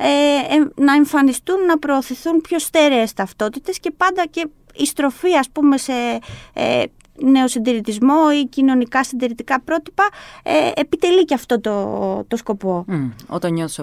ε, 0.07 0.65
να 0.75 0.95
εμφανιστούν, 0.95 1.65
να 1.65 1.79
προωθηθούν 1.79 2.41
πιο 2.41 2.59
στέρεες 2.59 3.12
ταυτότητες 3.12 3.81
και 3.81 3.91
πάντα 3.97 4.27
και 4.31 4.49
η 4.79 4.87
στροφή 4.87 5.35
ας 5.37 5.50
πούμε 5.50 5.77
σε 5.77 5.93
ε, 6.53 6.83
νεοσυντηρητισμό 7.25 8.14
ή 8.42 8.46
κοινωνικά 8.46 9.04
συντηρητικά 9.04 9.60
πρότυπα 9.60 10.08
ε, 10.42 10.80
επιτελεί 10.80 11.25
και 11.25 11.34
αυτό 11.34 11.60
το, 11.60 12.25
το 12.28 12.37
σκοπό. 12.37 12.84
Όταν 13.26 13.52
νιώθεις 13.52 13.80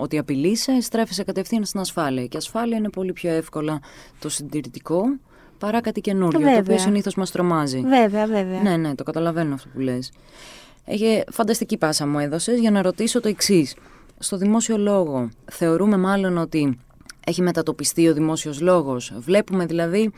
ότι 0.00 0.18
απειλείσαι, 0.18 0.80
στρέφεσαι 0.80 1.24
κατευθείαν 1.24 1.64
στην 1.64 1.80
ασφάλεια. 1.80 2.26
Και 2.26 2.36
ασφάλεια 2.36 2.76
είναι 2.76 2.90
πολύ 2.90 3.12
πιο 3.12 3.30
εύκολα 3.30 3.80
το 4.18 4.28
συντηρητικό 4.28 5.02
παρά 5.58 5.80
κάτι 5.80 6.00
καινούριο, 6.00 6.40
το 6.40 6.58
οποίο 6.58 6.78
συνήθως 6.78 7.14
μας 7.14 7.30
τρομάζει. 7.30 7.80
Βέβαια, 7.80 8.26
βέβαια. 8.26 8.60
Ναι, 8.62 8.76
ναι, 8.76 8.94
το 8.94 9.02
καταλαβαίνω 9.02 9.54
αυτό 9.54 9.68
που 9.72 9.80
λες. 9.80 10.12
Έχει 10.84 11.24
φανταστική 11.30 11.76
πάσα 11.76 12.06
μου 12.06 12.18
έδωσες 12.18 12.58
για 12.58 12.70
να 12.70 12.82
ρωτήσω 12.82 13.20
το 13.20 13.28
εξής. 13.28 13.76
Στο 14.18 14.36
δημόσιο 14.36 14.78
λόγο, 14.78 15.28
θεωρούμε 15.50 15.96
μάλλον 15.96 16.38
ότι 16.38 16.78
έχει 17.26 17.42
μετατοπιστεί 17.42 18.08
ο 18.08 18.14
δημόσιος 18.14 18.60
λόγος. 18.60 19.12
Βλέπουμε 19.16 19.66
δηλαδή, 19.66 20.12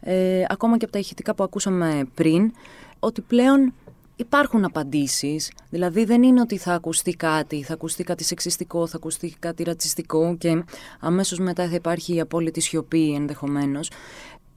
ε, 0.00 0.44
ακόμα 0.48 0.76
και 0.76 0.84
από 0.84 0.92
τα 0.92 0.98
ηχητικά 0.98 1.34
που 1.34 1.42
ακούσαμε 1.42 2.04
πριν, 2.14 2.52
ότι 2.98 3.20
πλέον 3.20 3.72
υπάρχουν 4.16 4.64
απαντήσεις. 4.64 5.52
Δηλαδή 5.70 6.04
δεν 6.04 6.22
είναι 6.22 6.40
ότι 6.40 6.56
θα 6.56 6.72
ακουστεί 6.72 7.12
κάτι, 7.12 7.62
θα 7.62 7.72
ακουστεί 7.72 8.04
κάτι 8.04 8.24
σεξιστικό, 8.24 8.86
θα 8.86 8.96
ακουστεί 8.96 9.36
κάτι 9.38 9.62
ρατσιστικό 9.62 10.36
και 10.36 10.64
αμέσως 11.00 11.38
μετά 11.38 11.68
θα 11.68 11.74
υπάρχει 11.74 12.14
η 12.14 12.20
απόλυτη 12.20 12.60
σιωπή 12.60 13.14
ενδεχομένως. 13.14 13.90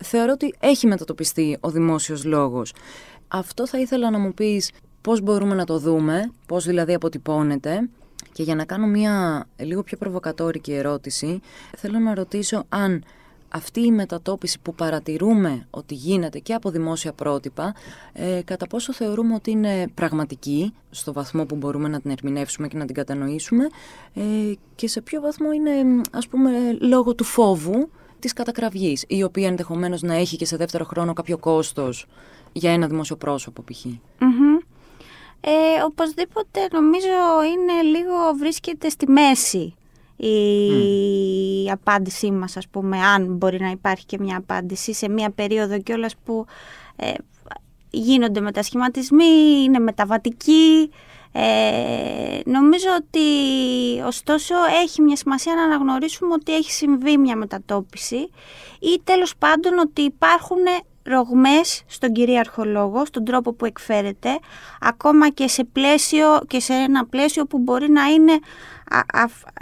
Θεωρώ 0.03 0.31
ότι 0.31 0.53
έχει 0.59 0.87
μετατοπιστεί 0.87 1.57
ο 1.59 1.69
δημόσιος 1.69 2.23
λόγος. 2.23 2.73
Αυτό 3.27 3.67
θα 3.67 3.79
ήθελα 3.79 4.09
να 4.11 4.19
μου 4.19 4.33
πεις 4.33 4.71
πώς 5.01 5.21
μπορούμε 5.21 5.55
να 5.55 5.65
το 5.65 5.79
δούμε, 5.79 6.31
πώς 6.45 6.65
δηλαδή 6.65 6.93
αποτυπώνεται 6.93 7.89
και 8.31 8.43
για 8.43 8.55
να 8.55 8.65
κάνω 8.65 8.87
μια 8.87 9.45
λίγο 9.57 9.83
πιο 9.83 9.97
προβοκατόρικη 9.97 10.73
ερώτηση, 10.73 11.39
θέλω 11.77 11.99
να 11.99 12.13
ρωτήσω 12.13 12.63
αν 12.69 13.03
αυτή 13.51 13.85
η 13.85 13.91
μετατόπιση 13.91 14.59
που 14.61 14.75
παρατηρούμε 14.75 15.67
ότι 15.69 15.93
γίνεται 15.93 16.39
και 16.39 16.53
από 16.53 16.69
δημόσια 16.69 17.13
πρότυπα, 17.13 17.75
ε, 18.13 18.41
κατά 18.45 18.67
πόσο 18.67 18.93
θεωρούμε 18.93 19.33
ότι 19.33 19.51
είναι 19.51 19.87
πραγματική, 19.93 20.73
στο 20.91 21.13
βαθμό 21.13 21.45
που 21.45 21.55
μπορούμε 21.55 21.87
να 21.87 22.01
την 22.01 22.11
ερμηνεύσουμε 22.11 22.67
και 22.67 22.77
να 22.77 22.85
την 22.85 22.95
κατανοήσουμε, 22.95 23.67
ε, 24.13 24.21
και 24.75 24.87
σε 24.87 25.01
ποιο 25.01 25.21
βαθμό 25.21 25.51
είναι, 25.51 26.01
ας 26.11 26.27
πούμε, 26.27 26.49
λόγω 26.81 27.15
του 27.15 27.23
φόβου 27.23 27.89
της 28.19 28.33
κατακραυγής, 28.33 29.05
η 29.07 29.23
οποία 29.23 29.47
ενδεχομένως 29.47 30.01
να 30.01 30.13
έχει 30.13 30.37
και 30.37 30.45
σε 30.45 30.57
δεύτερο 30.57 30.85
χρόνο 30.85 31.13
κάποιο 31.13 31.37
κόστος 31.37 32.07
για 32.51 32.71
ένα 32.71 32.87
δημόσιο 32.87 33.15
πρόσωπο 33.15 33.63
π.χ. 33.63 33.85
Ε, 35.43 35.49
οπωσδήποτε 35.85 36.67
νομίζω 36.71 37.43
είναι 37.53 37.81
λίγο 37.81 38.15
βρίσκεται 38.37 38.89
στη 38.89 39.07
μέση 39.07 39.75
η 40.27 41.69
απάντησή 41.71 42.31
μας 42.31 42.57
ας 42.57 42.67
πούμε 42.67 42.97
αν 42.97 43.35
μπορεί 43.35 43.59
να 43.59 43.69
υπάρχει 43.69 44.05
και 44.05 44.17
μια 44.19 44.37
απάντηση 44.37 44.93
σε 44.93 45.09
μια 45.09 45.29
περίοδο 45.29 45.79
κιόλας 45.79 46.15
που 46.25 46.45
ε, 46.95 47.13
γίνονται 47.89 48.39
μετασχηματισμοί, 48.39 49.63
είναι 49.63 49.79
μεταβατικοί 49.79 50.89
ε, 51.33 52.39
νομίζω 52.45 52.87
ότι 52.97 53.19
ωστόσο 54.05 54.55
έχει 54.83 55.01
μια 55.01 55.15
σημασία 55.15 55.55
να 55.55 55.63
αναγνωρίσουμε 55.63 56.33
ότι 56.33 56.55
έχει 56.55 56.71
συμβεί 56.71 57.17
μια 57.17 57.35
μετατόπιση 57.35 58.29
ή 58.79 59.01
τέλος 59.03 59.35
πάντων 59.37 59.77
ότι 59.77 60.01
υπάρχουν 60.01 60.57
ρογμές 61.03 61.83
στον 61.87 62.11
κυρίαρχο 62.11 62.63
λόγο, 62.63 63.05
στον 63.05 63.23
τρόπο 63.23 63.53
που 63.53 63.65
εκφέρεται, 63.65 64.39
ακόμα 64.79 65.29
και 65.29 65.47
σε, 65.47 65.63
πλαίσιο, 65.63 66.39
και 66.47 66.59
σε 66.59 66.73
ένα 66.73 67.05
πλαίσιο 67.05 67.45
που 67.45 67.57
μπορεί 67.59 67.89
να 67.89 68.05
είναι 68.05 68.39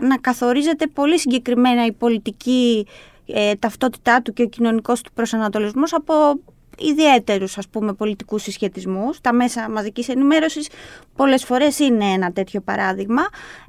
να 0.02 0.18
καθορίζεται 0.18 0.88
πολύ 0.88 1.20
συγκεκριμένα 1.20 1.86
η 1.86 1.92
πολιτική 1.92 2.88
ε, 3.26 3.56
ταυτότητά 3.56 4.22
του 4.22 4.34
και 4.34 4.44
ο 4.44 4.48
κοινωνικός 4.48 5.02
του 5.02 5.12
προσανατολισμός 5.14 5.94
από 5.94 6.40
ιδιαίτερους 6.80 7.58
ας 7.58 7.68
πούμε 7.68 7.94
πολιτικούς 7.94 8.42
συσχετισμούς. 8.42 9.22
Τα 9.22 9.34
μέσα 9.34 9.70
μαζικής 9.70 10.10
ενημέρωσης 10.10 10.70
πολλές 11.16 11.44
φορές 11.44 11.80
είναι 11.80 12.06
ένα 12.06 12.32
τέτοιο 12.32 12.62
παράδειγμα. 12.62 13.22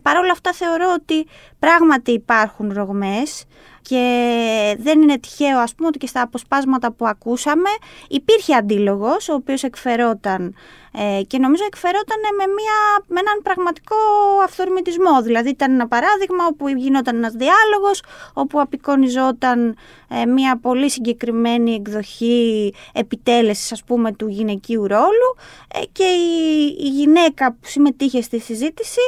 Παρ' 0.02 0.16
όλα 0.16 0.32
αυτά 0.32 0.52
θεωρώ 0.52 0.92
ότι 0.94 1.26
πράγματι 1.58 2.12
υπάρχουν 2.12 2.72
ρογμές 2.72 3.44
και 3.82 4.76
δεν 4.78 5.02
είναι 5.02 5.18
τυχαίο 5.18 5.58
ας 5.58 5.74
πούμε 5.74 5.88
ότι 5.88 5.98
και 5.98 6.06
στα 6.06 6.22
αποσπάσματα 6.22 6.92
που 6.92 7.06
ακούσαμε 7.06 7.70
υπήρχε 8.08 8.54
αντίλογος 8.54 9.28
ο 9.28 9.34
οποίος 9.34 9.62
εκφερόταν 9.62 10.54
ε, 10.92 11.22
και 11.22 11.38
νομίζω 11.38 11.64
εκφερόταν 11.66 12.20
με, 12.36 12.44
μια, 12.46 13.04
με 13.06 13.20
έναν 13.20 13.42
πραγματικό 13.42 13.96
αυθορμητισμό. 14.44 15.22
Δηλαδή 15.22 15.48
ήταν 15.48 15.72
ένα 15.72 15.88
παράδειγμα 15.88 16.46
όπου 16.46 16.68
γινόταν 16.68 17.16
ένας 17.16 17.32
διάλογος 17.32 18.02
όπου 18.32 18.60
απεικονιζόταν 18.60 19.76
ε, 20.08 20.24
μια 20.24 20.58
πολύ 20.58 20.90
συγκεκριμένη 20.90 21.74
εκδοχή 21.74 22.74
επιτέλεσης 22.92 23.72
ας 23.72 23.84
πούμε 23.84 24.12
του 24.12 24.28
γυναικείου 24.28 24.86
ρόλου 24.86 25.36
ε, 25.74 25.80
και 25.92 26.04
η, 26.04 26.76
η 26.78 26.88
γυναίκα 26.88 27.52
που 27.52 27.68
συμμετείχε 27.68 28.22
στη 28.22 28.38
συζήτηση 28.40 29.00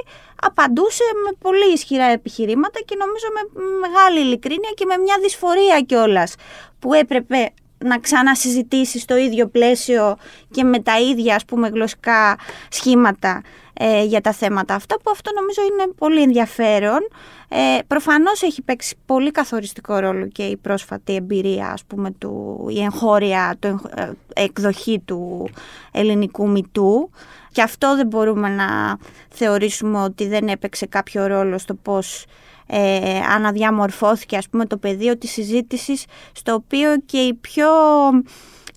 απαντούσε 0.45 1.05
με 1.25 1.37
πολύ 1.39 1.73
ισχυρά 1.73 2.05
επιχειρήματα 2.05 2.81
και 2.85 2.97
νομίζω 2.99 3.27
με 3.35 3.61
μεγάλη 3.81 4.21
ειλικρίνεια 4.21 4.71
και 4.75 4.85
με 4.85 4.97
μια 4.97 5.17
δυσφορία 5.23 5.81
κιόλας 5.81 6.35
που 6.79 6.95
έπρεπε 6.95 7.53
να 7.79 7.99
ξανασυζητήσει 7.99 8.99
στο 8.99 9.17
ίδιο 9.17 9.47
πλαίσιο 9.47 10.17
και 10.51 10.65
με 10.65 10.79
τα 10.79 11.01
ίδια 11.01 11.35
ας 11.35 11.45
πούμε 11.45 11.69
γλωσσικά 11.69 12.39
σχήματα 12.69 13.43
ε, 13.75 14.05
για 14.05 14.21
τα 14.21 14.33
θέματα 14.33 14.75
αυτά 14.75 14.95
που 14.95 15.11
αυτό 15.11 15.31
νομίζω 15.35 15.63
είναι 15.63 15.93
πολύ 15.99 16.23
ενδιαφέρον. 16.23 17.01
Ε, 17.49 17.79
προφανώς 17.87 18.43
έχει 18.43 18.63
παίξει 18.63 18.97
πολύ 19.07 19.31
καθοριστικό 19.31 19.99
ρόλο 19.99 20.27
και 20.29 20.43
η 20.43 20.57
πρόσφατη 20.57 21.15
εμπειρία 21.15 21.71
ας 21.71 21.85
πούμε 21.85 22.11
του, 22.11 22.67
η 22.71 22.83
εγχώρια 22.83 23.57
το, 23.59 23.69
ε, 23.97 24.11
εκδοχή 24.35 25.03
του 25.05 25.49
ελληνικού 25.93 26.49
μητού 26.49 27.11
και 27.53 27.63
αυτό 27.63 27.97
δεν 27.97 28.07
μπορούμε 28.07 28.49
να 28.49 28.97
θεωρήσουμε 29.29 30.03
ότι 30.03 30.27
δεν 30.27 30.49
έπαιξε 30.49 30.87
κάποιο 30.87 31.27
ρόλο 31.27 31.59
στο 31.59 31.75
πώς 31.75 32.25
ε, 32.67 33.19
αναδιαμορφώθηκε 33.35 34.37
ας 34.37 34.49
πούμε 34.49 34.67
το 34.67 34.77
πεδίο 34.77 35.19
της 35.19 35.31
συζήτησης 35.31 36.05
στο 36.33 36.55
οποίο 36.55 36.97
και 37.07 37.19
οι 37.19 37.35
πιο 37.35 37.69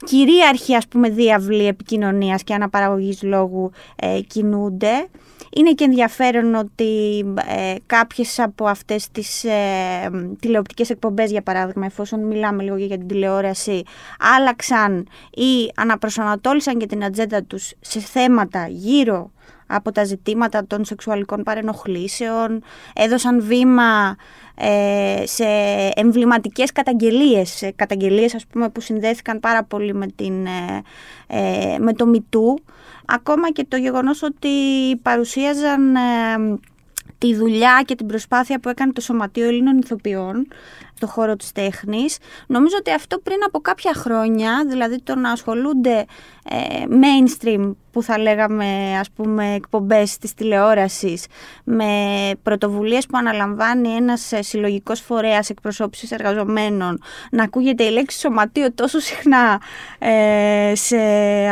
κυρίαρχοι 0.06 0.76
ας 0.76 0.88
πούμε 0.88 1.10
διάβλοι 1.10 1.68
επικοινωνίας 1.68 2.44
και 2.44 2.54
αναπαραγωγής 2.54 3.24
λόγου 3.24 3.72
ε, 3.96 4.20
κινούνται. 4.28 5.08
Είναι 5.58 5.72
και 5.72 5.84
ενδιαφέρον 5.84 6.56
ότι 6.56 7.20
ε, 7.48 7.76
κάποιες 7.86 8.40
από 8.40 8.66
αυτές 8.68 9.12
τις 9.12 9.44
ε, 9.44 10.10
τηλεοπτικές 10.40 10.90
εκπομπές 10.90 11.32
για 11.32 11.42
παράδειγμα 11.42 11.86
εφόσον 11.86 12.20
μιλάμε 12.28 12.64
λίγο 12.64 12.76
για 12.76 12.98
την 12.98 13.08
τηλεόραση 13.08 13.84
άλλαξαν 14.38 15.08
ή 15.32 15.72
αναπροσανατόλισαν 15.76 16.78
και 16.78 16.86
την 16.86 17.04
ατζέντα 17.04 17.44
τους 17.44 17.74
σε 17.80 18.00
θέματα 18.00 18.68
γύρω 18.68 19.32
από 19.68 19.92
τα 19.92 20.04
ζητήματα 20.04 20.66
των 20.68 20.86
σεξουαλικών 20.86 21.44
παρενοχλήσεων, 21.44 22.64
έδωσαν 22.96 23.42
βήμα 23.42 24.16
ε, 24.56 25.24
σε 25.26 25.46
εμβληματικές 25.96 26.72
καταγγελίες, 26.72 27.72
καταγγελίες 27.76 28.36
ας 28.36 28.46
πούμε 28.46 28.70
που 28.70 28.82
συνδέθηκαν 28.82 29.40
πάρα 29.40 29.64
πολύ 29.64 29.94
με, 29.94 30.08
την, 30.16 30.46
ε, 30.46 30.82
ε 31.28 31.78
με 31.80 31.94
το 31.94 32.06
Μητού, 32.06 32.60
ακόμα 33.06 33.52
και 33.52 33.66
το 33.68 33.78
γεγονός 33.78 34.24
ότι 34.24 34.50
παρουσίαζαν... 35.02 35.96
Ε, 35.96 36.00
τη 37.18 37.36
δουλειά 37.36 37.82
και 37.86 37.96
την 37.96 38.08
προσπάθεια 38.08 38.60
που 38.60 38.70
έκανε 38.70 38.92
το 38.92 39.02
Σωματείο 39.02 39.48
Ελλήνων 39.48 39.78
Ηθοποιών 39.78 40.48
στο 40.96 41.08
χώρο 41.08 41.36
της 41.36 41.52
τέχνης. 41.52 42.18
Νομίζω 42.48 42.76
ότι 42.80 42.92
αυτό 42.92 43.20
πριν 43.20 43.38
από 43.46 43.60
κάποια 43.60 43.94
χρόνια, 43.94 44.66
δηλαδή 44.68 45.02
το 45.02 45.16
να 45.16 45.32
ασχολούνται 45.32 46.06
ε, 46.50 46.84
mainstream 46.90 47.76
που 47.92 48.04
θα 48.04 48.18
λέγαμε 48.20 48.98
ας 49.00 49.12
πούμε 49.12 49.54
εκπομπές 49.54 50.18
της 50.18 50.34
τηλεόρασης 50.34 51.26
με 51.64 51.86
πρωτοβουλίες 52.44 53.06
που 53.06 53.18
αναλαμβάνει 53.18 53.90
ένας 53.90 54.32
ε, 54.32 54.42
συλλογικός 54.42 55.00
φορέας 55.00 55.50
εκπροσώπησης 55.50 56.12
εργαζομένων 56.12 57.02
να 57.32 57.44
ακούγεται 57.44 57.84
η 57.84 57.90
λέξη 57.90 58.20
σωματείο 58.20 58.74
τόσο 58.74 59.00
συχνά 59.00 59.62
ε, 60.00 60.72
σε 60.76 60.98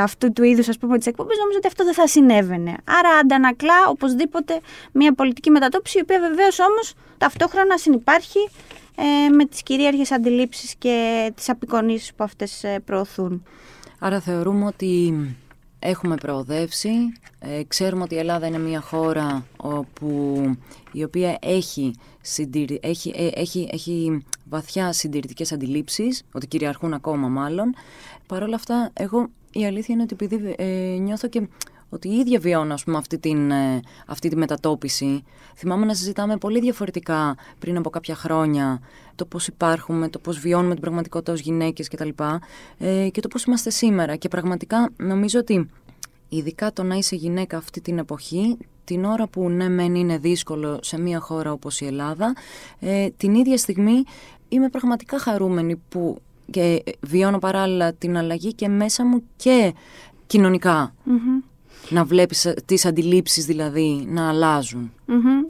αυτού 0.02 0.34
του 0.34 0.44
είδους 0.44 0.68
ας 0.68 0.78
πούμε 0.78 0.98
τις 0.98 1.08
εκπομπές 1.08 1.38
νομίζω 1.38 1.58
ότι 1.58 1.68
αυτό 1.68 1.84
δεν 1.84 1.94
θα 1.94 2.08
συνέβαινε. 2.08 2.76
Άρα 3.00 3.10
αντανακλά 3.22 3.88
οπωσδήποτε 3.88 4.60
μια 4.92 5.14
πολιτική 5.14 5.50
μετατόπιση 5.50 5.98
η 5.98 6.02
οποία 6.02 6.20
βεβαίως 6.20 6.60
όμως 6.60 6.94
ταυτόχρονα 7.18 7.78
συνυπάρχει 7.78 8.50
ε, 8.50 8.83
με 9.36 9.46
τις 9.46 9.64
κυρίαρχες 9.64 10.12
αντιλήψεις 10.12 10.76
και 10.76 11.32
τις 11.36 11.50
απεικονίσεις 11.50 12.14
που 12.14 12.24
αυτές 12.24 12.64
ε, 12.64 12.80
προωθούν. 12.80 13.44
Άρα 14.00 14.20
θεωρούμε 14.20 14.66
ότι 14.66 15.14
έχουμε 15.80 16.16
προοδεύσει. 16.16 16.90
Ε, 17.40 17.64
ξέρουμε 17.68 18.04
ότι 18.04 18.16
η 18.16 18.18
Ελλάδα 18.18 18.48
είναι 18.48 18.60
μια 18.60 18.82
χώρα 18.82 19.46
όπου, 19.58 20.42
η 20.92 21.04
οποία 21.04 21.38
έχει, 21.42 21.96
έχει, 22.82 23.14
ε, 23.16 23.28
έχει, 23.34 23.70
έχει 23.72 24.26
βαθιά 24.50 24.92
συντηρητικές 24.92 25.52
αντιλήψεις, 25.52 26.24
ότι 26.32 26.48
κυριαρχούν 26.48 26.94
ακόμα 26.94 27.28
μάλλον. 27.28 27.76
Παρ' 28.28 28.44
όλα 28.44 28.56
αυτά, 28.56 28.90
εγώ 28.94 29.30
η 29.52 29.66
αλήθεια 29.66 29.94
είναι 29.94 30.04
ότι 30.04 30.16
επειδή 30.20 30.56
ε, 30.58 30.98
νιώθω 31.00 31.28
και 31.28 31.48
ότι 31.94 32.08
η 32.08 32.16
ίδια 32.16 32.40
βιώνω 32.40 32.76
πούμε, 32.84 32.98
αυτή, 32.98 33.20
την, 33.20 33.52
ε, 33.52 33.80
αυτή 34.08 34.30
τη 34.30 34.36
μετατόπιση. 34.36 35.24
Θυμάμαι 35.56 35.86
να 35.86 35.94
συζητάμε 35.94 36.38
πολύ 36.38 36.60
διαφορετικά 36.60 37.36
πριν 37.60 37.78
από 37.78 37.90
κάποια 37.90 38.16
χρόνια 38.16 38.80
το 39.16 39.26
πώς 39.26 39.48
υπάρχουμε, 39.48 40.10
το 40.10 40.20
πώς 40.20 40.40
βιώνουμε 40.40 40.74
την 40.74 40.82
πραγματικότητα 40.82 41.32
ως 41.32 41.40
γυναίκες 41.40 41.88
κτλ. 41.88 42.10
Ε, 42.78 43.10
και 43.10 43.22
το 43.22 43.28
πώς 43.28 43.44
είμαστε 43.44 43.70
σήμερα. 43.70 44.16
Και 44.16 44.28
πραγματικά 44.28 44.90
νομίζω 44.98 45.40
ότι 45.40 45.70
ειδικά 46.30 46.74
το 46.74 46.84
να 46.84 46.96
είσαι 46.96 47.16
γυναίκα 47.16 47.58
αυτή 47.58 47.82
την 47.82 47.98
εποχή, 47.98 48.58
την 48.84 49.06
ώρα 49.06 49.28
που 49.28 49.50
ναι 49.50 49.70
μεν 49.70 49.96
είναι 49.96 50.18
δύσκολο 50.18 50.80
σε 50.82 51.00
μια 51.00 51.20
χώρα 51.20 51.52
όπως 51.52 51.82
η 51.82 51.86
Ελλάδα, 51.86 52.36
ε, 52.80 53.10
την 53.18 53.34
ίδια 53.34 53.58
στιγμή 53.58 54.04
είμαι 54.50 54.70
πραγματικά 54.70 55.20
χαρούμενη 55.20 55.76
που 55.90 56.18
και 56.52 56.84
βιώνω 57.00 57.40
παράλληλα 57.40 57.94
την 57.94 58.18
αλλαγή 58.18 58.54
και 58.54 58.68
μέσα 58.68 59.06
μου 59.06 59.24
και 59.36 59.74
κοινωνικα 60.28 60.94
να 61.94 62.04
βλέπεις 62.04 62.46
ε, 62.46 62.56
τις 62.66 62.86
αντιλήψεις 62.86 63.46
δηλαδή 63.46 64.06
να 64.08 64.30
αλλαζουν 64.30 64.94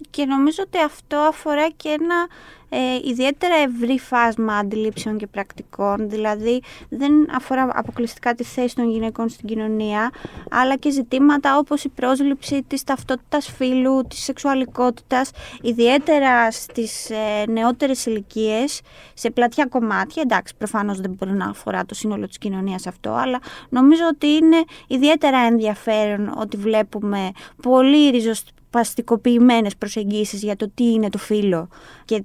Και 0.09 0.25
νομίζω 0.25 0.63
ότι 0.65 0.77
αυτό 0.77 1.17
αφορά 1.17 1.69
και 1.69 1.89
ένα 1.89 2.27
ε, 2.75 3.09
ιδιαίτερα 3.09 3.55
ευρύ 3.55 3.99
φάσμα 3.99 4.57
αντιλήψεων 4.57 5.17
και 5.17 5.27
πρακτικών, 5.27 6.09
δηλαδή 6.09 6.61
δεν 6.89 7.35
αφορά 7.35 7.69
αποκλειστικά 7.73 8.33
τη 8.35 8.43
θέση 8.43 8.75
των 8.75 8.89
γυναικών 8.89 9.29
στην 9.29 9.47
κοινωνία, 9.47 10.11
αλλά 10.49 10.75
και 10.75 10.91
ζητήματα 10.91 11.57
όπως 11.57 11.83
η 11.83 11.89
πρόσληψη 11.89 12.63
της 12.67 12.83
ταυτότητας 12.83 13.51
φύλου, 13.51 14.01
της 14.07 14.23
σεξουαλικότητας, 14.23 15.31
ιδιαίτερα 15.61 16.51
στις 16.51 17.09
ε, 17.09 17.45
νεότερες 17.49 18.05
ηλικίες, 18.05 18.81
σε 19.13 19.29
πλατιά 19.29 19.65
κομμάτια, 19.65 20.21
εντάξει 20.21 20.55
προφανώς 20.57 21.01
δεν 21.01 21.11
μπορεί 21.11 21.31
να 21.31 21.45
αφορά 21.45 21.85
το 21.85 21.95
σύνολο 21.95 22.27
της 22.27 22.37
κοινωνίας 22.37 22.87
αυτό, 22.87 23.11
αλλά 23.11 23.39
νομίζω 23.69 24.03
ότι 24.11 24.27
είναι 24.27 24.63
ιδιαίτερα 24.87 25.37
ενδιαφέρον 25.37 26.33
ότι 26.37 26.57
βλέπουμε 26.57 27.31
πολύ 27.61 28.09
ριζοσπαστικότητα 28.09 28.61
παστικοποιημένες 28.73 29.75
προσεγγίσεις 29.77 30.43
για 30.43 30.55
το 30.55 30.71
τι 30.75 30.91
είναι 30.91 31.09
το 31.09 31.17
φύλλο 31.17 31.67
και 32.05 32.23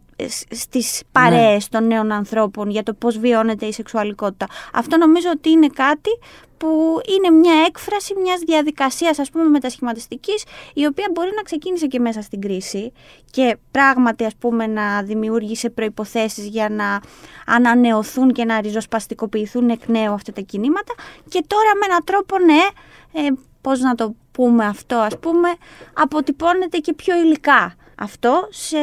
στις 0.50 1.02
παρέες 1.12 1.69
ναι. 1.71 1.78
των 1.78 1.87
νέων 1.87 2.12
ανθρώπων 2.12 2.71
για 2.71 2.83
το 2.83 2.95
πώς 2.95 3.19
βιώνεται 3.19 3.67
η 3.67 3.73
σεξουαλικότητα. 3.73 4.47
Αυτό 4.73 4.97
νομίζω 4.97 5.28
ότι 5.35 5.50
είναι 5.50 5.67
κάτι 5.67 6.11
που 6.57 7.00
είναι 7.17 7.37
μια 7.37 7.52
έκφραση 7.67 8.14
μιας 8.23 8.40
διαδικασίας 8.40 9.19
ας 9.19 9.31
πούμε 9.31 9.45
μετασχηματιστικής 9.45 10.45
η 10.75 10.87
οποία 10.87 11.11
μπορεί 11.14 11.31
να 11.37 11.43
ξεκίνησε 11.43 11.87
και 11.87 11.99
μέσα 11.99 12.23
στην 12.23 12.40
κρίση 12.40 12.93
και 13.31 13.57
πράγματι 13.71 14.25
ας 14.25 14.37
πούμε 14.38 14.67
να 14.67 15.02
δημιούργησε 15.02 15.71
προϋποθέσεις 15.71 16.47
για 16.47 16.69
να 16.69 17.00
ανανεωθούν 17.47 18.33
και 18.33 18.45
να 18.45 18.61
ριζοσπαστικοποιηθούν 18.61 19.69
εκ 19.69 19.88
νέου 19.88 20.12
αυτά 20.12 20.33
τα 20.33 20.40
κινήματα 20.40 20.95
και 21.28 21.45
τώρα 21.47 21.71
με 21.81 21.87
έναν 21.87 22.05
τρόπο 22.05 22.38
ναι, 22.38 22.62
ε, 23.12 23.33
πώς 23.61 23.81
να 23.81 23.95
το 23.95 24.14
πούμε 24.38 24.64
αυτό 24.64 24.97
ας 24.97 25.18
πούμε 25.18 25.49
αποτυπώνεται 25.92 26.78
και 26.78 26.92
πιο 26.92 27.16
υλικά 27.16 27.75
αυτό 27.99 28.49
σε 28.50 28.78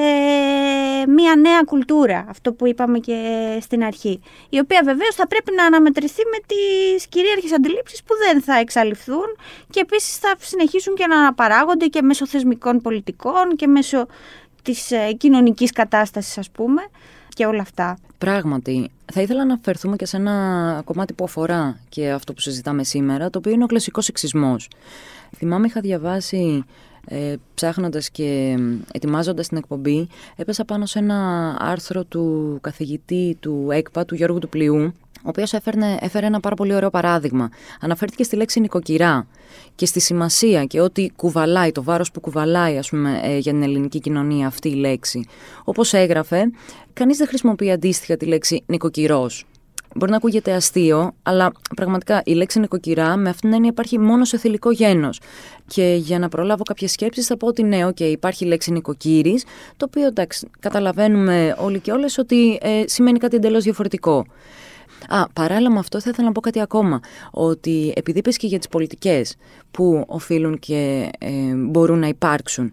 μια 1.08 1.36
νέα 1.36 1.64
κουλτούρα, 1.66 2.26
αυτό 2.30 2.54
που 2.54 2.68
είπαμε 2.68 3.00
και 3.00 3.18
στην 3.62 3.84
αρχή, 3.84 4.22
η 4.50 4.60
οποία 4.60 4.82
βεβαίως 4.84 5.16
θα 5.16 5.28
πρέπει 5.28 5.52
να 5.56 5.66
αναμετρηθεί 5.66 6.22
με 6.32 6.38
τις 6.48 7.08
κυρίαρχες 7.08 7.54
αντιλήψεις 7.54 8.04
που 8.04 8.14
δεν 8.26 8.42
θα 8.42 8.58
εξαλειφθούν 8.58 9.36
και 9.70 9.80
επίσης 9.80 10.18
θα 10.18 10.36
συνεχίσουν 10.40 10.96
και 10.96 11.08
να 11.08 11.18
αναπαράγονται 11.18 11.86
και 11.86 12.02
μέσω 12.02 12.28
θεσμικών 12.28 12.82
πολιτικών 12.82 13.56
και 13.56 13.68
μέσω 13.68 14.08
της 14.62 14.92
ε, 14.92 15.12
κοινωνικής 15.12 15.72
κατάστασης 15.72 16.38
ας 16.38 16.50
πούμε 16.50 16.82
και 17.30 17.46
όλα 17.46 17.62
αυτά. 17.62 17.98
Πράγματι, 18.18 18.92
θα 19.14 19.22
ήθελα 19.22 19.46
να 19.46 19.54
αφαιρθούμε 19.54 19.96
και 19.96 20.06
σε 20.06 20.18
ένα 20.18 20.82
κομμάτι 20.86 21.14
που 21.14 21.24
αφορά 21.24 21.80
και 21.90 22.12
αυτό 22.12 22.34
που 22.34 22.42
συζητάμε 22.42 22.84
σήμερα, 22.84 23.30
το 23.30 23.38
οποίο 23.38 23.52
είναι 23.52 23.64
ο 23.64 23.68
κλασικός 23.68 24.06
σεξισμός. 24.06 24.68
Θυμάμαι 25.36 25.68
είχα 25.68 25.82
διαβάσει 25.82 26.64
ε, 27.08 27.36
ψάχνοντας 27.54 28.10
και 28.10 28.58
ετοιμάζοντας 28.92 29.48
την 29.48 29.58
εκπομπή 29.58 30.08
έπεσα 30.36 30.66
πάνω 30.66 30.86
σε 30.86 31.00
ένα 31.00 31.56
άρθρο 31.60 32.04
του 32.04 32.58
καθηγητή 32.62 33.38
του 33.40 33.68
ΕΚΠΑ, 33.72 34.06
του 34.06 34.16
Γιώργου 34.16 34.40
του 34.40 34.50
Πλειού 34.50 34.94
ο 35.26 35.30
οποίος 35.30 35.54
έφερε 36.00 36.26
ένα 36.26 36.40
πάρα 36.40 36.56
πολύ 36.56 36.76
ωραίο 36.76 36.90
παράδειγμα. 36.90 37.50
Αναφέρθηκε 37.80 38.24
στη 38.24 38.36
λέξη 38.36 38.60
νοικοκυρά 38.60 39.28
και 39.76 39.86
στη 39.86 40.00
σημασία 40.00 40.66
και 40.66 40.82
ότι 40.82 41.12
κουβαλάει, 41.16 41.72
το 41.72 41.84
βάρος 41.84 42.12
που 42.12 42.20
κουβαλάει 42.20 42.78
ας 42.78 42.90
πούμε, 42.90 43.20
ε, 43.24 43.38
για 43.38 43.52
την 43.52 43.64
ελληνική 43.64 44.00
κοινωνία 44.00 44.48
αυτή 44.48 44.70
η 44.70 44.76
λέξη. 44.76 45.26
Όπως 45.64 45.94
έγραφε, 45.94 46.52
κανείς 46.94 47.18
δεν 47.18 47.28
χρησιμοποιεί 47.28 47.72
αντίστοιχα 47.72 48.18
τη 48.18 48.26
λέξη 48.26 48.64
νοικοκυρός. 48.66 49.46
Μπορεί 49.98 50.12
να 50.12 50.18
ακούγεται 50.18 50.54
αστείο, 50.54 51.12
αλλά 51.24 51.52
πραγματικά 51.76 52.22
η 52.26 52.34
λέξη 52.34 52.60
νοικοκυρά 52.60 53.18
με 53.18 53.30
αυτήν 53.30 53.42
την 53.42 53.54
έννοια 53.54 53.70
υπάρχει 53.70 54.00
μόνο 54.00 54.26
σε 54.26 54.38
θηλυκό 54.38 54.72
γένος. 54.72 55.20
Και 55.68 55.96
για 56.00 56.20
να 56.20 56.30
προλάβω 56.30 56.64
κάποιες 56.64 56.92
σκέψεις, 56.92 57.26
θα 57.26 57.38
πω 57.38 57.48
ότι 57.48 57.64
ναι, 57.64 57.88
okay, 57.88 58.00
υπάρχει 58.00 58.46
η 58.46 58.48
λέξη 58.48 58.72
νοικοκύρης, 58.72 59.44
το 59.78 59.86
οποίο 59.86 60.06
εντάξει, 60.06 60.48
καταλαβαίνουμε 60.60 61.56
όλοι 61.60 61.80
και 61.80 61.92
όλες 61.92 62.18
ότι 62.18 62.60
ε, 62.62 62.84
σημαίνει 62.86 63.20
κάτι 63.20 63.36
εντελώς 63.36 63.64
διαφορετικό. 63.64 64.26
Α, 65.08 65.30
παράλληλα 65.34 65.72
με 65.72 65.80
αυτό 65.80 66.02
θα 66.02 66.10
ήθελα 66.10 66.28
να 66.28 66.34
πω 66.34 66.40
κάτι 66.40 66.62
ακόμα. 66.62 67.00
Ότι 67.32 67.94
επειδή 67.96 68.20
είπες 68.20 68.38
και 68.38 68.48
για 68.48 68.58
τις 68.58 68.68
πολιτικές 68.68 69.36
που 69.72 70.04
οφείλουν 70.08 70.60
και 70.60 71.10
ε, 71.20 71.32
μπορούν 71.56 72.00
να 72.00 72.08
υπάρξουν, 72.08 72.72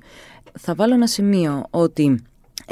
θα 0.59 0.75
βάλω 0.75 0.95
ένα 0.95 1.07
σημείο 1.07 1.65
ότι 1.71 2.23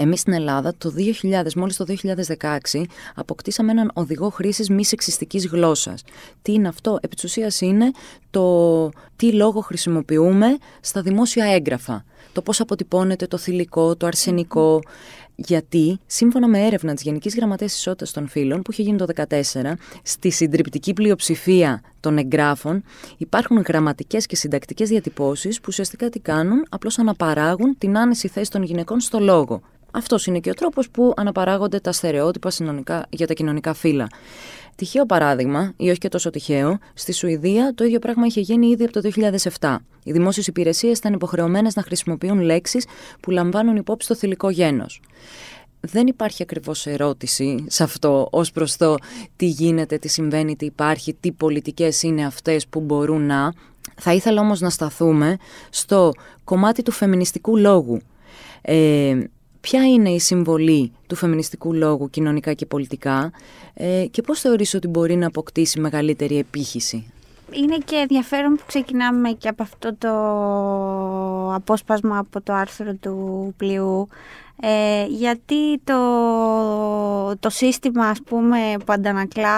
εμείς 0.01 0.21
στην 0.21 0.33
Ελλάδα 0.33 0.75
το 0.79 0.93
2000, 1.23 1.53
μόλις 1.57 1.77
το 1.77 1.85
2016, 1.85 2.85
αποκτήσαμε 3.15 3.71
έναν 3.71 3.91
οδηγό 3.95 4.31
χρήσης 4.31 4.71
μη 4.71 4.85
σεξιστικής 4.85 5.47
γλώσσας. 5.47 6.03
Τι 6.43 6.53
είναι 6.53 6.69
αυτό, 6.69 6.99
επί 7.01 7.17
είναι 7.61 7.91
το 8.31 8.89
τι 9.17 9.33
λόγο 9.33 9.61
χρησιμοποιούμε 9.61 10.47
στα 10.81 11.03
δημόσια 11.03 11.45
έγγραφα. 11.45 12.05
Το 12.33 12.43
πώς 12.43 12.61
αποτυπώνεται 12.61 13.27
το 13.27 13.37
θηλυκό, 13.37 13.97
το 13.97 14.07
αρσενικό, 14.07 14.81
γιατί, 15.35 16.01
σύμφωνα 16.07 16.49
με 16.49 16.67
έρευνα 16.67 16.95
της 16.95 17.03
Γενικής 17.03 17.35
Γραμματεία 17.35 17.67
Ισότητας 17.67 18.13
των 18.13 18.29
Φύλων, 18.29 18.63
που 18.63 18.73
είχε 18.73 18.83
γίνει 18.83 18.97
το 18.97 19.07
2014, 19.07 19.77
στη 20.03 20.31
συντριπτική 20.31 20.93
πλειοψηφία 20.93 21.83
των 22.01 22.19
εγγράφων 22.19 22.85
υπάρχουν 23.17 23.61
γραμματικές 23.61 24.27
και 24.27 24.37
συντακτικές 24.37 24.89
διατυπώσεις 24.89 25.57
που 25.57 25.67
ουσιαστικά 25.69 26.09
τι 26.09 26.19
κάνουν, 26.19 26.67
απλώς 26.69 26.99
αναπαράγουν 26.99 27.79
την 27.79 27.99
άνεση 27.99 28.29
θέση 28.29 28.51
των 28.51 28.63
γυναικών 28.63 29.01
στο 29.01 29.19
λόγο. 29.19 29.63
Αυτός 29.92 30.26
είναι 30.26 30.38
και 30.38 30.50
ο 30.50 30.55
τρόπος 30.55 30.90
που 30.90 31.12
αναπαράγονται 31.16 31.81
τα 31.81 31.92
στερεότυπα 31.92 32.50
για 33.11 33.26
τα 33.26 33.35
κοινωνικά 33.35 33.74
φύλλα. 33.74 34.07
Τυχαίο 34.76 35.07
παράδειγμα, 35.07 35.72
ή 35.76 35.88
όχι 35.88 35.98
και 35.98 36.09
τόσο 36.09 36.31
τυχαίο, 36.31 36.79
στη 36.94 37.12
Σουηδία 37.12 37.72
το 37.74 37.85
ίδιο 37.85 37.98
πράγμα 37.98 38.26
είχε 38.26 38.40
γίνει 38.40 38.66
ήδη 38.66 38.85
από 38.85 38.92
το 38.92 39.11
2007. 39.61 39.76
Οι 40.05 40.12
δημόσιες 40.12 40.46
υπηρεσίες 40.46 40.98
ήταν 40.98 41.12
υποχρεωμένες 41.12 41.74
να 41.74 41.83
χρησιμοποιούν 41.83 42.40
λέξεις 42.40 42.87
που 43.20 43.31
λαμβάνουν 43.31 43.76
υπόψη 43.76 44.09
το 44.09 44.14
θηλυκό 44.14 44.50
γένος. 44.50 45.00
Δεν 45.81 46.07
υπάρχει 46.07 46.42
ακριβώς 46.42 46.87
ερώτηση 46.87 47.64
σε 47.68 47.83
αυτό 47.83 48.29
ως 48.31 48.53
προς 48.53 48.76
το 48.76 48.94
τι 49.37 49.46
γίνεται, 49.46 49.98
τι 49.98 50.09
συμβαίνει, 50.09 50.57
τι 50.57 50.64
υπάρχει, 50.64 51.14
τι 51.20 51.33
πολιτικές 51.33 52.03
είναι 52.03 52.26
αυτές 52.26 52.66
που 52.66 52.81
μπορούν 52.81 53.26
να. 53.26 53.53
Θα 53.96 54.12
ήθελα 54.12 54.40
όμως 54.40 54.61
να 54.61 54.70
σταθούμε 54.70 55.37
στο 55.70 56.12
κομμάτι 56.44 56.83
του 56.83 56.90
φεμινιστικού 56.90 57.57
λόγου. 57.57 58.00
Ε, 58.62 59.18
ποια 59.61 59.88
είναι 59.88 60.11
η 60.11 60.18
συμβολή 60.18 60.92
του 61.07 61.14
φεμινιστικού 61.14 61.73
λόγου 61.75 62.11
κοινωνικά 62.11 62.53
και 62.53 62.66
πολιτικά 62.66 63.33
ε, 63.75 64.07
και 64.11 64.23
πώς 64.23 64.40
θεωρείς 64.40 64.75
ότι 64.75 64.88
μπορεί 64.88 65.16
να 65.16 65.27
αποκτήσει 65.27 65.81
μεγαλύτερη 65.81 66.38
επίχυση; 66.38 67.12
Είναι 67.53 67.77
και 67.85 67.96
ενδιαφέρον 67.96 68.55
που 68.55 68.62
ξεκινάμε 68.66 69.31
και 69.31 69.49
από 69.49 69.62
αυτό 69.62 69.94
το 69.99 70.11
απόσπασμα 71.55 72.18
από 72.18 72.40
το 72.40 72.53
άρθρο 72.53 72.94
του 72.94 73.55
πλοιού 73.57 74.09
ε, 74.62 75.05
γιατί 75.09 75.79
το, 75.85 77.37
το 77.38 77.51
σύστημα 77.51 78.07
ας 78.07 78.23
πούμε 78.23 78.59
που 78.79 78.92
αντανακλά 78.92 79.57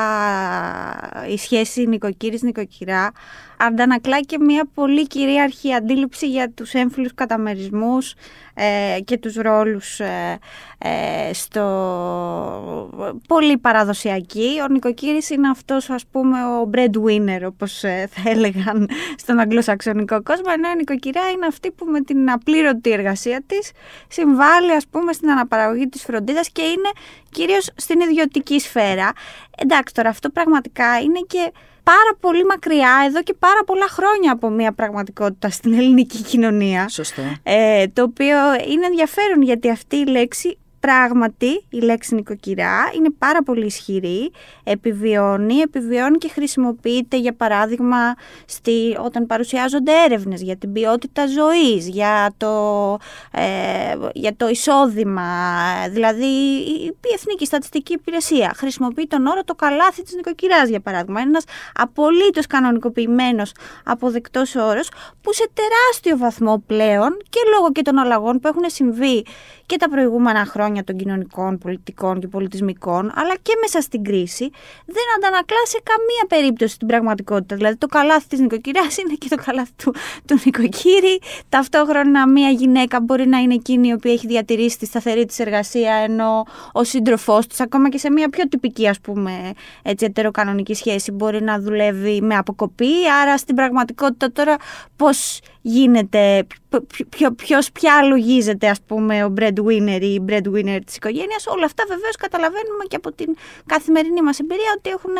η 1.28 1.38
σχέση 1.38 1.86
νοικοκύρης-νοικοκυρά 1.86 3.12
αντανακλά 3.66 4.20
και 4.20 4.38
μια 4.38 4.68
πολύ 4.74 5.06
κυρίαρχη 5.06 5.74
αντίληψη 5.74 6.28
για 6.28 6.50
τους 6.50 6.72
έμφυλους 6.72 7.14
καταμερισμούς 7.14 8.14
ε, 8.54 9.00
και 9.04 9.18
τους 9.18 9.34
ρόλους 9.34 10.00
ε, 10.00 10.38
ε, 10.78 11.32
στο 11.32 11.62
πολύ 13.28 13.58
παραδοσιακή. 13.58 14.48
Ο 14.62 14.68
νοικοκύρης 14.68 15.30
είναι 15.30 15.48
αυτός 15.48 15.90
ας 15.90 16.06
πούμε 16.06 16.38
ο 16.44 16.70
breadwinner 16.74 17.40
όπως 17.46 17.78
θα 18.10 18.30
έλεγαν 18.30 18.88
στον 19.16 19.38
αγγλοσαξονικό 19.38 20.22
κόσμο 20.22 20.52
ενώ 20.54 20.70
η 20.70 20.76
νοικοκυρά 20.76 21.30
είναι 21.30 21.46
αυτή 21.46 21.70
που 21.70 21.86
με 21.86 22.00
την 22.00 22.30
απλήρωτη 22.30 22.90
εργασία 22.90 23.42
της 23.46 23.70
συμβάλλει 24.08 24.72
ας 24.72 24.86
πούμε 24.92 25.12
στην 25.12 25.30
αναπαραγωγή 25.30 25.88
της 25.88 26.02
φροντίδας 26.02 26.50
και 26.50 26.62
είναι 26.62 26.90
κυρίως 27.30 27.70
στην 27.76 28.00
ιδιωτική 28.00 28.60
σφαίρα. 28.60 29.12
Εντάξει 29.58 29.94
τώρα 29.94 30.08
αυτό 30.08 30.30
πραγματικά 30.30 31.00
είναι 31.00 31.20
και 31.26 31.52
πάρα 31.82 32.16
πολύ 32.20 32.44
μακριά 32.44 33.04
εδώ 33.06 33.22
και 33.22 33.34
πάρα 33.38 33.64
πολλά 33.66 33.88
χρόνια 33.88 34.32
από 34.32 34.48
μια 34.48 34.72
πραγματικότητα 34.72 35.50
στην 35.50 35.72
ελληνική 35.72 36.22
κοινωνία. 36.22 36.88
Σωστό. 36.88 37.22
Ε, 37.42 37.86
το 37.88 38.02
οποίο 38.02 38.38
είναι 38.68 38.86
ενδιαφέρον 38.86 39.42
γιατί 39.42 39.70
αυτή 39.70 39.96
η 39.96 40.06
λέξη 40.06 40.58
Πράγματι, 40.86 41.64
η 41.68 41.78
λέξη 41.78 42.14
νοικοκυρά 42.14 42.90
είναι 42.96 43.10
πάρα 43.18 43.42
πολύ 43.42 43.66
ισχυρή, 43.66 44.32
επιβιώνει, 44.64 45.54
επιβιώνει 45.54 46.18
και 46.18 46.28
χρησιμοποιείται 46.28 47.16
για 47.16 47.34
παράδειγμα 47.34 48.14
στη, 48.44 48.96
όταν 49.04 49.26
παρουσιάζονται 49.26 49.92
έρευνες 50.04 50.42
για 50.42 50.56
την 50.56 50.72
ποιότητα 50.72 51.26
ζωής, 51.26 51.88
για 51.88 52.34
το, 52.36 52.52
ε, 53.32 53.42
για 54.12 54.36
το 54.36 54.48
εισόδημα, 54.48 55.22
δηλαδή 55.90 56.24
η 56.86 56.94
Εθνική 57.14 57.46
Στατιστική 57.46 57.92
Υπηρεσία 57.92 58.52
χρησιμοποιεί 58.56 59.06
τον 59.06 59.26
όρο 59.26 59.44
το 59.44 59.54
καλάθι 59.54 60.02
της 60.02 60.14
νοικοκυράς 60.14 60.68
για 60.68 60.80
παράδειγμα, 60.80 61.20
είναι 61.20 61.28
ένας 61.28 61.44
απολύτως 61.74 62.46
κανονικοποιημένος 62.46 63.52
αποδεκτός 63.84 64.54
όρος 64.54 64.88
που 65.20 65.32
σε 65.32 65.50
τεράστιο 65.54 66.16
βαθμό 66.16 66.62
πλέον 66.66 67.16
και 67.28 67.40
λόγω 67.54 67.72
και 67.72 67.82
των 67.82 67.98
αλλαγών 67.98 68.40
που 68.40 68.48
έχουν 68.48 68.64
συμβεί 68.66 69.24
και 69.66 69.76
τα 69.78 69.88
προηγούμενα 69.88 70.44
χρόνια 70.44 70.71
των 70.84 70.96
κοινωνικών, 70.96 71.58
πολιτικών 71.58 72.20
και 72.20 72.28
πολιτισμικών, 72.28 73.12
αλλά 73.14 73.34
και 73.42 73.52
μέσα 73.60 73.80
στην 73.80 74.04
κρίση, 74.04 74.50
δεν 74.86 75.04
αντανακλά 75.16 75.66
σε 75.66 75.80
καμία 75.82 76.24
περίπτωση 76.28 76.78
την 76.78 76.86
πραγματικότητα. 76.86 77.56
Δηλαδή, 77.56 77.76
το 77.76 77.86
καλάθι 77.86 78.26
της 78.26 78.40
νοικοκυριάς 78.40 78.96
είναι 78.96 79.14
και 79.14 79.28
το 79.28 79.36
καλάθι 79.44 79.72
του, 79.76 79.94
του 80.26 80.40
νοικοκύρη. 80.44 81.20
Ταυτόχρονα, 81.48 82.28
μία 82.28 82.48
γυναίκα 82.48 83.00
μπορεί 83.00 83.26
να 83.26 83.38
είναι 83.38 83.54
εκείνη 83.54 83.88
η 83.88 83.92
οποία 83.92 84.12
έχει 84.12 84.26
διατηρήσει 84.26 84.78
τη 84.78 84.86
σταθερή 84.86 85.24
της 85.24 85.38
εργασία, 85.38 85.94
ενώ 85.94 86.44
ο 86.72 86.84
σύντροφός 86.84 87.46
της, 87.46 87.60
ακόμα 87.60 87.88
και 87.88 87.98
σε 87.98 88.10
μία 88.10 88.28
πιο 88.28 88.48
τυπική, 88.48 88.88
ας 88.88 89.00
πούμε, 89.00 89.52
έτσι, 89.82 90.04
ετεροκανονική 90.04 90.74
σχέση, 90.74 91.10
μπορεί 91.10 91.42
να 91.42 91.60
δουλεύει 91.60 92.20
με 92.22 92.36
αποκοπή. 92.36 93.08
Άρα, 93.22 93.36
στην 93.38 93.54
πραγματικότητα 93.54 94.32
τώρα, 94.32 94.56
πώς 94.96 95.40
γίνεται, 95.62 96.46
ποιο, 97.08 97.32
ποιος 97.32 97.72
πια 97.72 98.02
λογίζεται 98.02 98.68
ας 98.68 98.80
πούμε 98.86 99.24
ο 99.24 99.32
breadwinner 99.40 99.98
ή 100.00 100.12
η 100.12 100.24
breadwinner 100.28 100.78
της 100.86 100.96
οικογένειας. 100.96 101.46
Όλα 101.46 101.64
αυτά 101.64 101.84
βεβαίως 101.88 102.16
καταλαβαίνουμε 102.16 102.84
και 102.88 102.96
από 102.96 103.12
την 103.12 103.36
καθημερινή 103.66 104.22
μας 104.22 104.38
εμπειρία 104.38 104.74
ότι 104.76 104.90
έχουν 104.90 105.12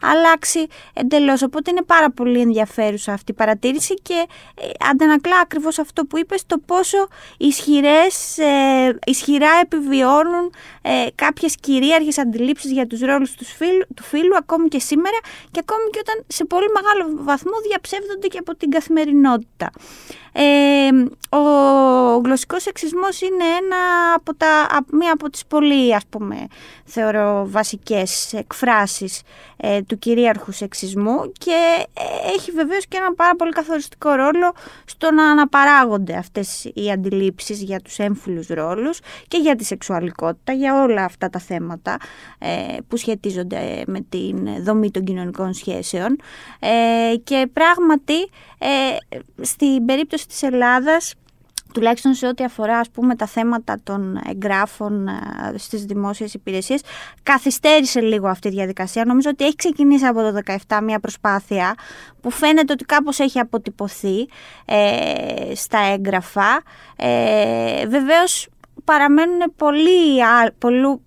αλλάξει 0.00 0.66
εντελώς. 0.92 1.42
Οπότε 1.42 1.70
είναι 1.70 1.82
πάρα 1.82 2.10
πολύ 2.10 2.40
ενδιαφέρουσα 2.40 3.12
αυτή 3.12 3.30
η 3.30 3.34
παρατήρηση 3.34 3.94
και 3.94 4.26
ε, 4.60 4.66
αντανακλά 4.90 5.38
ακριβώς 5.42 5.78
αυτό 5.78 6.04
που 6.04 6.18
είπες 6.18 6.46
το 6.46 6.58
πόσο 6.66 7.08
ισχυρές, 7.36 8.38
ε, 8.38 8.98
ισχυρά 9.06 9.50
επιβιώνουν 9.62 10.52
ε, 10.82 11.06
κάποιες 11.14 11.54
κυρίαρχες 11.60 12.18
αντιλήψεις 12.18 12.70
για 12.70 12.86
τους 12.86 13.00
ρόλους 13.00 13.32
τους 13.32 13.52
φίλου, 13.52 13.84
του 13.96 14.02
φίλου 14.02 14.36
ακόμη 14.36 14.68
και 14.68 14.78
σήμερα 14.78 15.18
και 15.50 15.60
ακόμη 15.62 15.90
και 15.90 15.98
όταν 15.98 16.24
σε 16.26 16.44
πολύ 16.44 16.66
μεγάλο 16.74 17.24
βαθμό 17.24 17.52
διαψεύδονται 17.68 18.26
και 18.26 18.38
από 18.38 18.56
την 18.56 18.70
καθημερινότητα. 18.70 19.70
Ε, 20.36 20.88
ο 21.36 21.40
γλωσσικός 22.24 22.62
σεξισμός 22.62 23.20
είναι 23.20 23.44
ένα 23.44 23.76
από 24.14 24.34
τα, 24.34 24.66
μία 24.92 25.12
από 25.12 25.30
τις 25.30 25.46
πολύ 25.46 25.94
ας 25.94 26.02
πούμε 26.10 26.46
θεωρώ 26.84 27.46
βασικές 27.48 28.32
εκφράσεις 28.32 29.22
ε, 29.56 29.82
του 29.82 29.98
κυρίαρχου 29.98 30.52
σεξισμού 30.52 31.32
και 31.38 31.86
ε, 31.94 32.34
έχει 32.34 32.50
βεβαίως 32.50 32.86
και 32.86 32.96
ένα 32.96 33.14
πάρα 33.14 33.36
πολύ 33.36 33.52
καθοριστικό 33.52 34.10
ρόλο 34.10 34.52
στο 34.84 35.10
να 35.10 35.30
αναπαράγονται 35.30 36.16
αυτές 36.16 36.70
οι 36.74 36.90
αντιλήψεις 36.90 37.62
για 37.62 37.80
τους 37.80 37.98
έμφυλους 37.98 38.46
ρόλους 38.46 38.98
και 39.28 39.38
για 39.38 39.56
τη 39.56 39.64
σεξουαλικότητα, 39.64 40.52
για 40.52 40.82
όλα 40.82 41.04
αυτά 41.04 41.30
τα 41.30 41.38
θέματα 41.38 41.96
ε, 42.38 42.76
που 42.88 42.96
σχετίζονται 42.96 43.82
με 43.86 44.00
την 44.08 44.64
δομή 44.64 44.90
των 44.90 45.04
κοινωνικών 45.04 45.52
σχέσεων. 45.52 46.16
Και 47.24 47.48
πράγματι 47.52 48.14
στην 49.74 49.86
περίπτωση 49.86 50.26
της 50.26 50.42
Ελλάδας 50.42 51.14
τουλάχιστον 51.74 52.14
σε 52.14 52.26
ό,τι 52.26 52.44
αφορά 52.44 52.78
ας 52.78 52.90
πούμε 52.90 53.16
τα 53.16 53.26
θέματα 53.26 53.80
των 53.82 54.20
εγγράφων 54.28 55.08
ε, 55.08 55.12
στις 55.56 55.84
δημόσιες 55.84 56.34
υπηρεσίες 56.34 56.80
καθυστέρησε 57.22 58.00
λίγο 58.00 58.28
αυτή 58.28 58.48
η 58.48 58.50
διαδικασία. 58.50 59.04
Νομίζω 59.04 59.30
ότι 59.30 59.44
έχει 59.44 59.56
ξεκινήσει 59.56 60.04
από 60.06 60.20
το 60.20 60.40
2017 60.68 60.78
μια 60.82 61.00
προσπάθεια 61.00 61.74
που 62.20 62.30
φαίνεται 62.30 62.72
ότι 62.72 62.84
κάπως 62.84 63.18
έχει 63.18 63.38
αποτυπωθεί 63.38 64.28
ε, 64.64 65.54
στα 65.54 65.78
έγγραφα. 65.78 66.62
Ε, 66.96 67.86
βεβαίως 67.86 68.48
παραμένουν 68.84 69.52
πολλοί, 69.56 70.20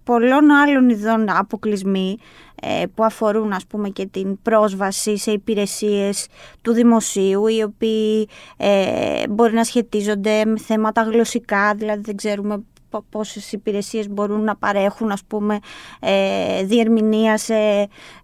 πολλών 0.03 0.51
άλλων 0.51 0.89
ειδών 0.89 1.29
αποκλεισμοί 1.29 2.17
ε, 2.61 2.83
που 2.95 3.03
αφορούν 3.03 3.51
ας 3.53 3.65
πούμε 3.65 3.89
και 3.89 4.05
την 4.05 4.41
πρόσβαση 4.41 5.17
σε 5.17 5.31
υπηρεσίες 5.31 6.27
του 6.61 6.73
δημοσίου 6.73 7.47
οι 7.47 7.63
οποίοι 7.63 8.29
ε, 8.57 9.27
μπορεί 9.29 9.53
να 9.53 9.63
σχετίζονται 9.63 10.45
με 10.45 10.57
θέματα 10.57 11.01
γλωσσικά 11.01 11.73
δηλαδή 11.75 12.01
δεν 12.01 12.15
ξέρουμε 12.15 12.63
πόσες 13.09 13.51
υπηρεσίες 13.51 14.09
μπορούν 14.09 14.43
να 14.43 14.55
παρέχουν 14.55 15.11
ας 15.11 15.23
πούμε 15.27 15.59
ε, 15.99 16.63
διερμηνία 16.63 17.37
σε 17.37 17.55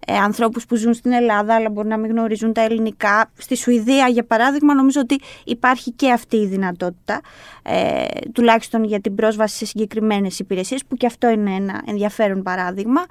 ε, 0.06 0.16
ανθρώπους 0.22 0.66
που 0.66 0.76
ζουν 0.76 0.94
στην 0.94 1.12
Ελλάδα 1.12 1.54
αλλά 1.54 1.70
μπορεί 1.70 1.88
να 1.88 1.96
μην 1.96 2.10
γνωρίζουν 2.10 2.52
τα 2.52 2.60
ελληνικά. 2.60 3.30
Στη 3.36 3.56
Σουηδία 3.56 4.08
για 4.08 4.24
παράδειγμα 4.24 4.74
νομίζω 4.74 5.00
ότι 5.00 5.20
υπάρχει 5.44 5.90
και 5.90 6.10
αυτή 6.10 6.36
η 6.36 6.46
δυνατότητα 6.46 7.20
ε, 7.62 8.04
τουλάχιστον 8.32 8.84
για 8.84 9.00
την 9.00 9.14
πρόσβαση 9.14 9.56
σε 9.56 9.66
συγκεκριμένες 9.66 10.38
υπηρεσίες 10.38 10.84
που 10.84 10.96
και 10.96 11.06
αυτό 11.06 11.28
είναι 11.28 11.54
ένα 11.54 11.82
ενδιαφέρον 11.86 12.42
παράδειγμα. 12.42 13.04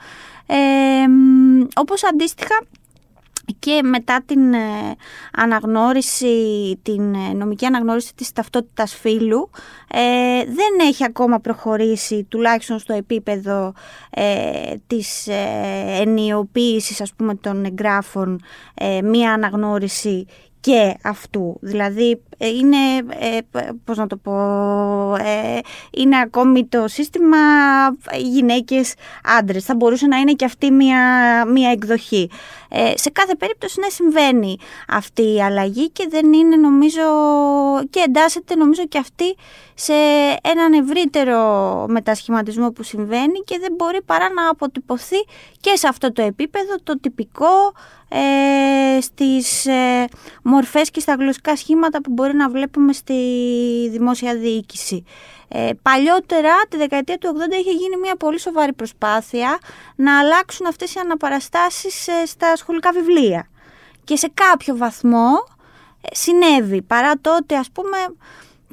Ε, 0.45 0.55
όπως 1.75 2.03
αντίστοιχα 2.03 2.55
και 3.59 3.81
μετά 3.83 4.23
την 4.25 4.53
ε, 4.53 4.59
αναγνώριση, 5.33 6.35
την 6.81 7.13
ε, 7.13 7.33
νομική 7.33 7.65
αναγνώριση 7.65 8.15
της 8.15 8.31
ταυτότητας 8.31 8.95
φύλου 8.95 9.49
ε, 9.87 10.43
δεν 10.45 10.87
έχει 10.87 11.03
ακόμα 11.03 11.39
προχωρήσει 11.39 12.23
τουλάχιστον 12.23 12.79
στο 12.79 12.93
επίπεδο 12.93 13.73
ε, 14.09 14.73
της 14.87 15.27
ε, 15.27 15.97
ενιοποίησης 15.99 17.01
ας 17.01 17.13
πούμε 17.13 17.35
των 17.35 17.65
εγγράφων 17.65 18.41
μία 19.03 19.33
αναγνώριση 19.33 20.25
και 20.63 20.95
αυτού. 21.03 21.57
Δηλαδή 21.61 22.21
ε, 22.37 22.47
είναι, 22.47 22.77
ε, 23.19 23.37
πώς 23.83 23.97
να 23.97 24.07
το 24.07 24.17
πω, 24.17 24.33
ε, 25.15 25.59
είναι 25.91 26.19
ακόμη 26.19 26.65
το 26.65 26.87
σύστημα 26.87 27.37
γυναίκες 28.17 28.93
άντρες. 29.39 29.65
Θα 29.65 29.75
μπορούσε 29.75 30.07
να 30.07 30.17
είναι 30.17 30.33
και 30.33 30.45
αυτή 30.45 30.71
μια, 30.71 30.99
μια 31.45 31.71
εκδοχή. 31.71 32.29
Ε, 32.69 32.91
σε 32.95 33.09
κάθε 33.09 33.35
περίπτωση 33.35 33.79
ναι 33.79 33.89
συμβαίνει 33.89 34.57
αυτή 34.87 35.33
η 35.33 35.41
αλλαγή 35.41 35.89
και 35.89 36.07
δεν 36.09 36.33
είναι 36.33 36.55
νομίζω 36.55 37.01
και 37.89 37.99
εντάσσεται 38.07 38.55
νομίζω 38.55 38.85
και 38.87 38.97
αυτή 38.97 39.35
σε 39.73 39.93
έναν 40.41 40.73
ευρύτερο 40.73 41.85
μετασχηματισμό 41.89 42.71
που 42.71 42.83
συμβαίνει 42.83 43.39
και 43.45 43.57
δεν 43.59 43.73
μπορεί 43.77 44.01
παρά 44.01 44.33
να 44.33 44.49
αποτυπωθεί 44.49 45.17
και 45.59 45.75
σε 45.75 45.87
αυτό 45.87 46.11
το 46.11 46.21
επίπεδο 46.21 46.75
το 46.83 46.99
τυπικό 46.99 47.73
ε, 48.09 49.01
στις 49.01 49.65
ε, 49.65 50.05
μορφές 50.43 50.91
και 50.91 50.99
στα 50.99 51.13
γλωσσικά 51.13 51.55
σχήματα 51.55 52.01
που 52.01 52.11
μπορεί 52.11 52.35
να 52.35 52.49
βλέπουμε 52.49 52.93
στη 52.93 53.13
δημόσια 53.91 54.35
διοίκηση. 54.35 55.03
Ε, 55.55 55.69
παλιότερα, 55.81 56.53
τη 56.69 56.77
δεκαετία 56.77 57.17
του 57.17 57.35
80, 57.49 57.51
είχε 57.59 57.71
γίνει 57.71 57.97
μια 58.01 58.15
πολύ 58.15 58.39
σοβαρή 58.39 58.73
προσπάθεια 58.73 59.57
να 59.95 60.19
αλλάξουν 60.19 60.65
αυτές 60.65 60.93
οι 60.93 60.99
αναπαραστάσεις 60.99 62.07
ε, 62.07 62.25
στα 62.25 62.55
σχολικά 62.55 62.91
βιβλία. 62.91 63.47
Και 64.03 64.15
σε 64.15 64.31
κάποιο 64.33 64.77
βαθμό 64.77 65.29
ε, 65.29 65.52
συνέβη. 66.11 66.81
Παρά 66.81 67.13
τότε, 67.21 67.55
ας 67.55 67.69
πούμε, 67.71 67.97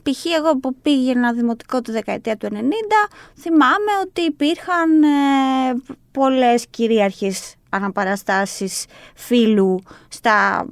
π.χ. 0.02 0.24
εγώ 0.24 0.56
που 0.56 0.74
πήγαινα 0.82 1.32
δημοτικό 1.32 1.80
τη 1.80 1.92
δεκαετία 1.92 2.36
του 2.36 2.48
90, 2.52 2.54
θυμάμαι 3.38 3.92
ότι 4.02 4.20
υπήρχαν 4.20 5.02
ε, 5.02 5.08
πολλές 6.10 6.66
κυρίαρχες 6.70 7.54
αναπαραστάσεις 7.70 8.84
φίλου 9.14 9.82
στα, 10.08 10.66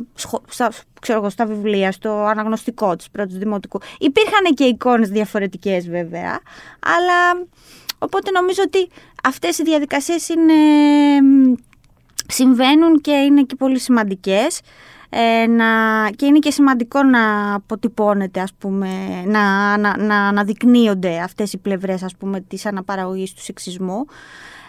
στα, 0.47 0.73
ξέρω 1.01 1.29
στα 1.29 1.47
βιβλία, 1.47 1.93
στο 1.93 2.11
αναγνωστικό 2.11 2.97
της 2.97 3.11
πρώτης 3.11 3.37
δημοτικού. 3.37 3.81
Υπήρχαν 3.99 4.45
και 4.55 4.65
εικόνες 4.65 5.09
διαφορετικές 5.09 5.89
βέβαια, 5.89 6.41
αλλά 6.81 7.47
οπότε 7.99 8.31
νομίζω 8.31 8.63
ότι 8.67 8.89
αυτές 9.23 9.59
οι 9.59 9.63
διαδικασίες 9.63 10.29
είναι, 10.29 10.55
συμβαίνουν 12.29 13.01
και 13.01 13.13
είναι 13.13 13.43
και 13.43 13.55
πολύ 13.55 13.79
σημαντικές. 13.79 14.61
Ε, 15.11 15.47
να, 15.47 15.65
και 16.17 16.27
είναι 16.27 16.39
και 16.39 16.51
σημαντικό 16.51 17.03
να 17.03 17.55
αποτυπώνεται, 17.55 18.41
ας 18.41 18.53
πούμε, 18.59 18.89
να, 19.27 19.77
να, 19.77 19.97
να 19.97 20.27
αναδεικνύονται 20.29 21.19
αυτές 21.19 21.53
οι 21.53 21.59
πλευρές, 21.59 22.03
ας 22.03 22.17
πούμε, 22.17 22.41
της 22.41 22.67
αναπαραγωγής 22.67 23.35
του 23.35 23.43
σεξισμού. 23.43 24.05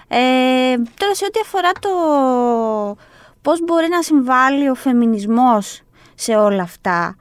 Ε, 0.07 0.75
τώρα 0.97 1.15
σε 1.15 1.25
ό,τι 1.25 1.39
αφορά 1.39 1.71
το 1.71 1.89
πώς 3.41 3.63
μπορεί 3.63 3.87
να 3.89 4.01
συμβάλλει 4.01 4.69
ο 4.69 4.75
φεμινισμός 4.75 5.81
σε 6.15 6.35
όλα 6.35 6.63
αυτά, 6.63 7.15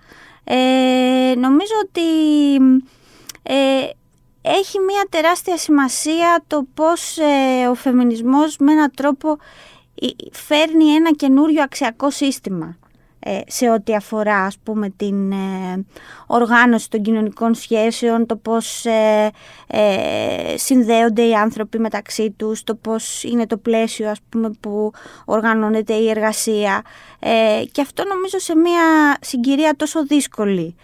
ε, 0.45 1.35
νομίζω 1.37 1.75
ότι 1.83 2.03
ε, 3.43 3.89
έχει 4.43 4.79
μια 4.79 5.07
τεράστια 5.11 5.57
σημασία 5.57 6.45
το 6.47 6.67
πώς 6.75 7.19
ε, 7.19 7.67
ο 7.67 7.75
φεμινισμός 7.75 8.57
με 8.59 8.73
έναν 8.73 8.91
τρόπο 8.97 9.37
φέρνει 10.33 10.85
ένα 10.85 11.11
καινούριο 11.11 11.63
αξιακό 11.63 12.11
σύστημα 12.11 12.67
ε, 12.67 12.88
σε 13.47 13.71
ό,τι 13.71 13.95
αφορά 13.95 14.37
ας 14.37 14.57
πούμε 14.63 14.91
την 14.97 15.33
ε, 15.33 15.85
οργάνωση 16.27 16.91
των 16.91 17.03
κοινωνικών 17.03 17.55
σχέσεων, 17.55 18.27
το 18.27 18.37
πώς 18.37 18.85
ε, 18.85 19.33
συνδέονται 20.57 21.23
οι 21.23 21.35
άνθρωποι 21.35 21.79
μεταξύ 21.79 22.31
τους, 22.37 22.65
το 22.65 22.75
πώς 22.75 23.23
είναι 23.23 23.47
το 23.47 23.57
πλαίσιο 23.57 24.11
ας 24.11 24.19
πούμε 24.29 24.51
που 24.61 24.93
οργανώνεται 25.25 25.95
η 25.95 26.11
εργασία. 26.11 26.83
Και 27.73 27.81
αυτό 27.81 28.05
νομίζω 28.05 28.39
σε 28.39 28.57
μια 28.57 29.17
συγκυρία 29.21 29.75
τόσο 29.77 30.05
δύσκολη. 30.07 30.77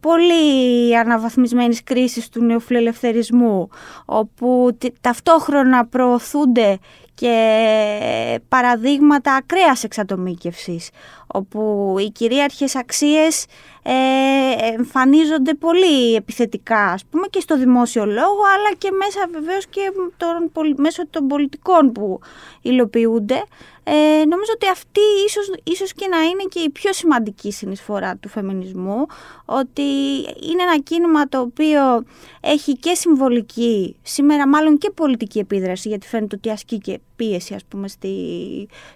Πολύ 0.00 0.96
αναβαθμισμένης 0.96 1.82
κρίσης 1.82 2.28
του 2.28 2.44
νεοφιλελευθερισμού 2.44 3.68
όπου 4.04 4.78
ταυτόχρονα 5.00 5.86
προωθούνται 5.86 6.78
και 7.16 8.40
παραδείγματα 8.48 9.34
ακραίας 9.34 9.84
εξατομίκευσης, 9.84 10.90
όπου 11.26 11.94
οι 11.98 12.10
κυρίαρχες 12.10 12.76
αξίες 12.76 13.46
ε, 13.82 13.92
εμφανίζονται 14.72 15.54
πολύ 15.54 16.14
επιθετικά, 16.14 16.84
ας 16.84 17.04
πούμε, 17.10 17.26
και 17.30 17.40
στο 17.40 17.58
δημόσιο 17.58 18.06
λόγο, 18.06 18.42
αλλά 18.54 18.76
και 18.78 18.90
μέσα 18.90 19.26
βεβαίως 19.32 19.66
και 19.66 19.80
τον, 20.16 20.76
μέσω 20.76 21.06
των 21.08 21.26
πολιτικών 21.26 21.92
που 21.92 22.20
υλοποιούνται. 22.62 23.42
Ε, 23.88 24.24
νομίζω 24.24 24.52
ότι 24.54 24.68
αυτή 24.68 25.00
ίσως, 25.26 25.52
ίσως 25.64 25.92
και 25.92 26.06
να 26.06 26.22
είναι 26.22 26.44
και 26.48 26.60
η 26.60 26.70
πιο 26.70 26.92
σημαντική 26.92 27.52
συνεισφορά 27.52 28.16
του 28.16 28.28
φεμινισμού, 28.28 29.06
ότι 29.44 29.82
είναι 30.50 30.62
ένα 30.62 30.78
κίνημα 30.78 31.28
το 31.28 31.40
οποίο 31.40 32.04
έχει 32.40 32.76
και 32.76 32.94
συμβολική, 32.94 33.96
σήμερα 34.02 34.48
μάλλον 34.48 34.78
και 34.78 34.90
πολιτική 34.90 35.38
επίδραση, 35.38 35.88
γιατί 35.88 36.06
φαίνεται 36.06 36.36
ότι 36.36 36.50
ασκεί 36.50 36.78
και 36.78 37.00
πίεση 37.16 37.54
ας 37.54 37.64
πούμε 37.64 37.88
στη, 37.88 38.08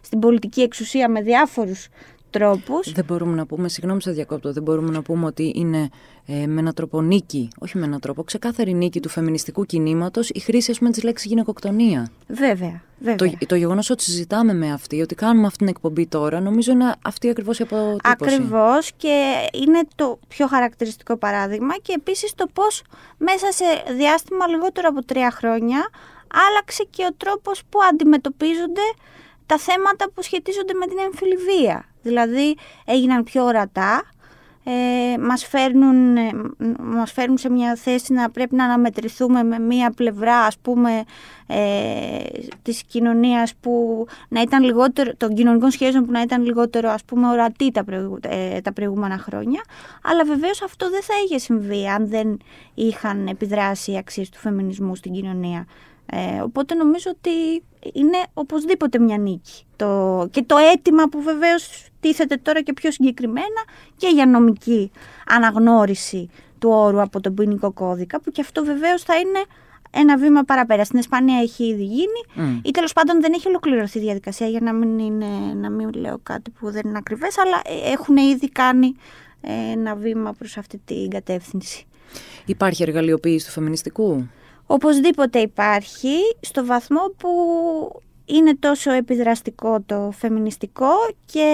στην 0.00 0.18
πολιτική 0.18 0.60
εξουσία 0.60 1.08
με 1.08 1.22
διάφορους 1.22 1.88
τρόπους. 2.30 2.92
Δεν 2.92 3.04
μπορούμε 3.04 3.34
να 3.36 3.46
πούμε, 3.46 3.68
συγγνώμη 3.68 4.02
σε 4.02 4.10
διακόπτω, 4.10 4.52
δεν 4.52 4.62
μπορούμε 4.62 4.90
να 4.90 5.02
πούμε 5.02 5.26
ότι 5.26 5.52
είναι 5.54 5.88
ε, 6.26 6.46
με 6.46 6.60
έναν 6.60 6.74
τρόπο 6.74 7.00
νίκη, 7.00 7.48
όχι 7.58 7.78
με 7.78 7.86
έναν 7.86 8.00
τρόπο, 8.00 8.22
ξεκάθαρη 8.22 8.72
νίκη 8.74 9.00
του 9.00 9.08
φεμινιστικού 9.08 9.64
κινήματος 9.64 10.30
η 10.30 10.40
χρήση 10.40 10.70
ας 10.70 10.78
πούμε 10.78 10.90
της 10.90 11.02
λέξης 11.02 11.28
γυναικοκτονία. 11.28 12.10
Βέβαια, 12.28 12.82
βέβαια. 12.98 13.16
Το, 13.16 13.46
το 13.46 13.54
γεγονός 13.54 13.90
ότι 13.90 14.02
συζητάμε 14.02 14.54
με 14.54 14.72
αυτή, 14.72 15.00
ότι 15.00 15.14
κάνουμε 15.14 15.46
αυτή 15.46 15.58
την 15.58 15.68
εκπομπή 15.68 16.06
τώρα, 16.06 16.40
νομίζω 16.40 16.72
είναι 16.72 16.94
αυτή 17.04 17.28
ακριβώς 17.28 17.58
η 17.58 17.62
αποτύπωση. 17.62 18.34
Ακριβώς 18.34 18.92
και 18.96 19.32
είναι 19.52 19.80
το 19.94 20.18
πιο 20.28 20.46
χαρακτηριστικό 20.46 21.16
παράδειγμα 21.16 21.74
και 21.82 21.92
επίσης 21.96 22.34
το 22.34 22.46
πώς 22.52 22.82
μέσα 23.18 23.52
σε 23.52 23.64
διάστημα 23.96 24.46
λιγότερο 24.46 24.88
από 24.88 25.04
τρία 25.04 25.30
χρόνια 25.30 25.88
άλλαξε 26.32 26.86
και 26.90 27.04
ο 27.10 27.14
τρόπος 27.16 27.62
που 27.68 27.78
αντιμετωπίζονται 27.90 28.86
τα 29.46 29.58
θέματα 29.58 30.10
που 30.14 30.22
σχετίζονται 30.22 30.74
με 30.74 30.86
την 30.86 30.98
εμφυλιβία. 30.98 31.84
Δηλαδή 32.02 32.56
έγιναν 32.84 33.24
πιο 33.24 33.44
ορατά, 33.44 34.02
ε, 34.64 35.18
μας, 35.18 35.46
φέρνουν, 35.46 36.16
ε, 36.16 36.30
μας 36.78 37.12
φέρνουν 37.12 37.38
σε 37.38 37.50
μια 37.50 37.74
θέση 37.76 38.12
να 38.12 38.30
πρέπει 38.30 38.54
να 38.54 38.64
αναμετρηθούμε 38.64 39.42
με 39.42 39.58
μια 39.58 39.90
πλευρά 39.90 40.38
ας 40.38 40.58
πούμε 40.58 41.04
ε, 41.52 42.22
της 42.62 42.82
κοινωνίας 42.82 43.54
που 43.60 44.06
να 44.28 44.40
ήταν 44.40 44.62
λιγότερο, 44.62 45.12
των 45.16 45.34
κοινωνικών 45.34 45.70
σχέσεων 45.70 46.04
που 46.04 46.12
να 46.12 46.20
ήταν 46.20 46.44
λιγότερο 46.44 46.90
ας 46.90 47.04
πούμε 47.04 47.28
ορατή 47.28 47.70
τα, 47.70 47.84
ε, 48.20 48.60
τα 48.60 48.72
προηγούμενα 48.72 49.18
χρόνια 49.18 49.60
αλλά 50.02 50.24
βεβαίως 50.24 50.62
αυτό 50.62 50.90
δεν 50.90 51.02
θα 51.02 51.14
είχε 51.24 51.38
συμβεί 51.38 51.86
αν 51.86 52.08
δεν 52.08 52.38
είχαν 52.74 53.26
επιδράσει 53.26 53.92
οι 53.92 53.96
αξίες 53.96 54.28
του 54.28 54.38
φεμινισμού 54.38 54.94
στην 54.94 55.12
κοινωνία. 55.12 55.66
Ε, 56.06 56.40
οπότε 56.40 56.74
νομίζω 56.74 57.10
ότι 57.10 57.62
είναι 57.92 58.18
οπωσδήποτε 58.34 58.98
μια 58.98 59.18
νίκη. 59.18 59.64
Το, 59.76 60.28
και 60.30 60.42
το 60.42 60.56
αίτημα 60.56 61.08
που 61.08 61.22
βεβαίως 61.22 61.86
τίθεται 62.00 62.36
τώρα 62.36 62.60
και 62.60 62.72
πιο 62.72 62.90
συγκεκριμένα 62.90 63.62
και 63.96 64.08
για 64.08 64.26
νομική 64.26 64.90
αναγνώριση 65.26 66.30
του 66.58 66.70
όρου 66.70 67.00
από 67.00 67.20
τον 67.20 67.34
ποινικό 67.34 67.72
κώδικα 67.72 68.20
που 68.20 68.30
και 68.30 68.40
αυτό 68.40 68.64
βεβαίως 68.64 69.02
θα 69.02 69.16
είναι 69.16 69.44
ένα 69.90 70.16
βήμα 70.16 70.42
παραπέρα. 70.42 70.84
Στην 70.84 70.98
Ισπανία 70.98 71.40
έχει 71.40 71.64
ήδη 71.64 71.84
γίνει 71.84 72.22
mm. 72.36 72.60
ή 72.62 72.70
τέλος 72.70 72.92
πάντων 72.92 73.20
δεν 73.20 73.32
έχει 73.32 73.48
ολοκληρωθεί 73.48 73.98
η 73.98 74.00
διαδικασία 74.00 74.46
για 74.46 74.60
να 74.60 74.72
μην, 74.72 74.98
είναι, 74.98 75.26
να 75.54 75.70
μην 75.70 75.92
λέω 75.92 76.18
κάτι 76.22 76.50
που 76.50 76.70
δεν 76.70 76.82
είναι 76.84 76.98
ακριβές 76.98 77.38
αλλά 77.38 77.60
έχουν 77.92 78.16
ήδη 78.16 78.48
κάνει 78.48 78.94
ένα 79.72 79.94
βήμα 79.94 80.32
προς 80.32 80.56
αυτή 80.56 80.80
την 80.84 81.10
κατεύθυνση. 81.10 81.84
Υπάρχει 82.46 82.82
εργαλειοποίηση 82.82 83.46
του 83.46 83.52
φεμινιστικού; 83.52 84.28
Οπωσδήποτε 84.66 85.38
υπάρχει 85.38 86.16
στο 86.40 86.64
βαθμό 86.64 87.00
που 87.16 87.28
είναι 88.24 88.56
τόσο 88.58 88.92
επιδραστικό 88.92 89.80
το 89.86 90.12
φεμινιστικό 90.16 90.92
και 91.26 91.48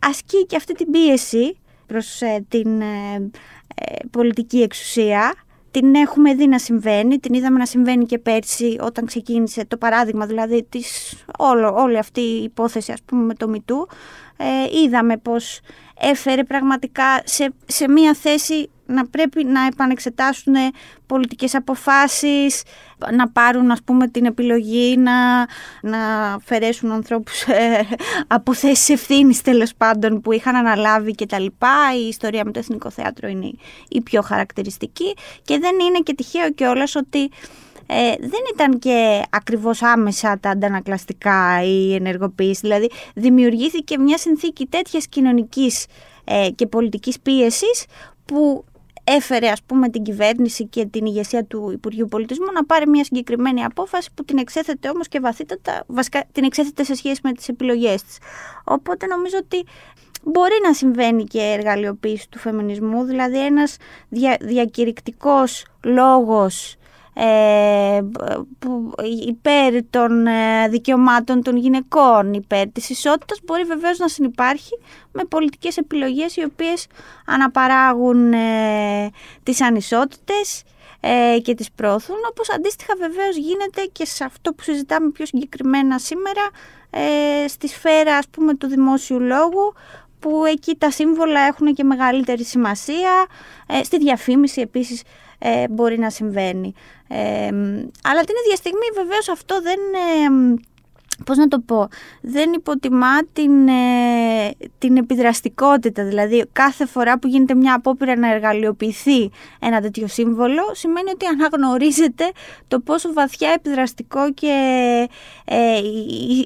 ασκεί 0.00 0.46
και 0.46 0.56
αυτή 0.56 0.74
την 0.74 0.90
πίεση 0.90 1.56
προς 1.86 2.22
ε, 2.22 2.44
την 2.48 2.80
ε, 2.80 3.30
ε, 3.74 3.96
πολιτική 4.10 4.60
εξουσία. 4.60 5.34
Την 5.78 5.94
έχουμε 5.94 6.34
δει 6.34 6.46
να 6.46 6.58
συμβαίνει, 6.58 7.18
την 7.18 7.34
είδαμε 7.34 7.58
να 7.58 7.66
συμβαίνει 7.66 8.04
και 8.06 8.18
πέρσι 8.18 8.76
όταν 8.80 9.06
ξεκίνησε 9.06 9.64
το 9.66 9.76
παράδειγμα 9.76 10.26
δηλαδή 10.26 10.66
της, 10.68 11.14
όλο, 11.38 11.74
όλη 11.74 11.98
αυτή 11.98 12.20
η 12.20 12.42
υπόθεση 12.42 12.92
ας 12.92 13.02
πούμε 13.02 13.24
με 13.24 13.34
το 13.34 13.48
Μητού. 13.48 13.88
Είδαμε 14.84 15.16
πως 15.16 15.60
έφερε 16.00 16.44
πραγματικά 16.44 17.22
σε, 17.24 17.52
σε 17.66 17.88
μία 17.88 18.14
θέση 18.14 18.70
να 18.86 19.06
πρέπει 19.06 19.44
να 19.44 19.66
επανεξετάσουν 19.66 20.54
πολιτικές 21.06 21.54
αποφάσεις, 21.54 22.62
να 23.12 23.28
πάρουν 23.28 23.70
ας 23.70 23.82
πούμε 23.82 24.08
την 24.08 24.24
επιλογή 24.24 24.96
να, 24.96 25.46
να 25.82 26.32
αφαιρέσουν 26.32 26.92
ανθρώπους 26.92 27.42
ε, 27.42 27.86
από 28.26 28.54
θέσεις 28.54 28.88
ευθύνης 28.88 29.42
τέλος 29.42 29.74
πάντων 29.74 30.20
που 30.20 30.32
είχαν 30.32 30.56
αναλάβει 30.56 31.12
και 31.12 31.26
τα 31.26 31.38
λοιπά. 31.38 31.76
Η 32.04 32.08
ιστορία 32.08 32.44
με 32.44 32.50
το 32.50 32.58
Εθνικό 32.58 32.90
Θέατρο 32.90 33.28
είναι 33.28 33.50
η 33.88 34.00
πιο 34.00 34.22
χαρακτηριστική 34.22 35.14
και 35.42 35.58
δεν 35.58 35.78
είναι 35.80 35.98
και 35.98 36.14
τυχαίο 36.14 36.52
κιόλας 36.52 36.94
ότι 36.94 37.30
ε, 37.90 38.14
δεν 38.18 38.40
ήταν 38.54 38.78
και 38.78 39.22
ακριβώς 39.30 39.82
άμεσα 39.82 40.38
τα 40.40 40.50
αντανακλαστικά 40.50 41.62
η 41.62 41.94
ενεργοποίηση. 41.94 42.60
Δηλαδή 42.60 42.90
δημιουργήθηκε 43.14 43.98
μια 43.98 44.18
συνθήκη 44.18 44.66
τέτοιας 44.66 45.06
κοινωνικής 45.08 45.86
ε, 46.24 46.48
και 46.54 46.66
πολιτικής 46.66 47.20
πίεσης 47.20 47.84
που 48.24 48.64
έφερε 49.04 49.48
ας 49.48 49.62
πούμε 49.62 49.88
την 49.88 50.02
κυβέρνηση 50.02 50.66
και 50.66 50.86
την 50.86 51.06
ηγεσία 51.06 51.44
του 51.44 51.70
Υπουργείου 51.72 52.08
Πολιτισμού 52.08 52.46
να 52.54 52.64
πάρει 52.64 52.88
μια 52.88 53.04
συγκεκριμένη 53.04 53.64
απόφαση 53.64 54.10
που 54.14 54.24
την 54.24 54.38
εξέθετε 54.38 54.88
όμως 54.88 55.08
και 55.08 55.20
βαθύτατα, 55.20 55.84
βασικά 55.86 56.24
την 56.32 56.44
εξέθετε 56.44 56.84
σε 56.84 56.94
σχέση 56.94 57.20
με 57.22 57.32
τις 57.32 57.48
επιλογές 57.48 58.02
της. 58.02 58.18
Οπότε 58.64 59.06
νομίζω 59.06 59.36
ότι 59.42 59.64
μπορεί 60.22 60.54
να 60.62 60.72
συμβαίνει 60.72 61.24
και 61.24 61.40
εργαλειοποίηση 61.40 62.28
του 62.28 62.38
φεμινισμού, 62.38 63.04
δηλαδή 63.04 63.44
ένας 63.44 63.76
δια, 64.08 64.36
διακηρυκτικός 64.40 65.64
λόγος 65.84 66.77
ε, 67.20 68.00
που 68.58 68.92
υπέρ 69.26 69.74
των 69.90 70.26
ε, 70.26 70.68
δικαιωμάτων 70.68 71.42
των 71.42 71.56
γυναικών, 71.56 72.32
υπέρ 72.32 72.68
της 72.68 72.90
ισότητας 72.90 73.38
μπορεί 73.44 73.62
βεβαίως 73.64 73.98
να 73.98 74.08
συνεπάρχει 74.08 74.78
με 75.12 75.24
πολιτικές 75.24 75.76
επιλογές 75.76 76.36
οι 76.36 76.44
οποίες 76.44 76.86
αναπαράγουν 77.26 78.32
ε, 78.32 79.10
τις 79.42 79.60
ανισότητες 79.60 80.62
ε, 81.00 81.38
και 81.42 81.54
τις 81.54 81.72
πρόθουν 81.72 82.16
όπως 82.30 82.50
αντίστοιχα 82.50 82.94
βεβαίως 82.98 83.36
γίνεται 83.36 83.82
και 83.92 84.04
σε 84.04 84.24
αυτό 84.24 84.52
που 84.52 84.62
συζητάμε 84.62 85.10
πιο 85.10 85.26
συγκεκριμένα 85.26 85.98
σήμερα 85.98 86.48
ε, 86.90 87.48
στη 87.48 87.68
σφαίρα 87.68 88.16
ας 88.16 88.28
πούμε 88.28 88.54
του 88.54 88.66
δημόσιου 88.66 89.20
λόγου 89.20 89.72
που 90.20 90.44
εκεί 90.44 90.74
τα 90.74 90.90
σύμβολα 90.90 91.40
έχουν 91.40 91.74
και 91.74 91.84
μεγαλύτερη 91.84 92.44
σημασία 92.44 93.26
ε, 93.66 93.82
στη 93.82 93.98
διαφήμιση 93.98 94.60
επίσης 94.60 95.02
ε, 95.38 95.68
μπορεί 95.68 95.98
να 95.98 96.10
συμβαίνει. 96.10 96.74
Ε, 97.08 97.46
αλλά 98.02 98.20
την 98.24 98.34
ίδια 98.44 98.56
στιγμή 98.56 98.86
βεβαίως 98.94 99.28
αυτό 99.28 99.60
δεν... 99.62 99.78
Ε, 99.78 100.60
πώς 101.24 101.36
να 101.36 101.48
το 101.48 101.60
πω, 101.60 101.88
δεν 102.20 102.52
υποτιμά 102.52 103.24
την, 103.32 103.68
ε, 103.68 104.50
την 104.78 104.96
επιδραστικότητα. 104.96 106.04
Δηλαδή 106.04 106.44
κάθε 106.52 106.86
φορά 106.86 107.18
που 107.18 107.28
γίνεται 107.28 107.54
μια 107.54 107.74
απόπειρα 107.74 108.16
να 108.16 108.32
εργαλειοποιηθεί 108.32 109.30
ένα 109.58 109.80
τέτοιο 109.80 110.06
σύμβολο 110.06 110.62
σημαίνει 110.72 111.10
ότι 111.10 111.26
αναγνωρίζεται 111.26 112.30
το 112.68 112.80
πόσο 112.80 113.12
βαθιά 113.12 113.50
επιδραστικό 113.50 114.32
και 114.32 114.54
ε, 115.44 115.80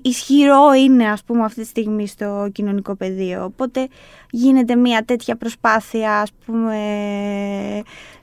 ισχυρό 0.03 0.73
είναι 0.73 1.09
ας 1.09 1.25
πούμε 1.25 1.45
αυτή 1.45 1.61
τη 1.61 1.67
στιγμή 1.67 2.07
στο 2.07 2.49
κοινωνικό 2.53 2.95
πεδίο. 2.95 3.45
Οπότε 3.45 3.89
γίνεται 4.31 4.77
μια 4.77 5.05
τέτοια 5.05 5.37
προσπάθεια 5.37 6.21
ας 6.21 6.31
πούμε 6.47 6.77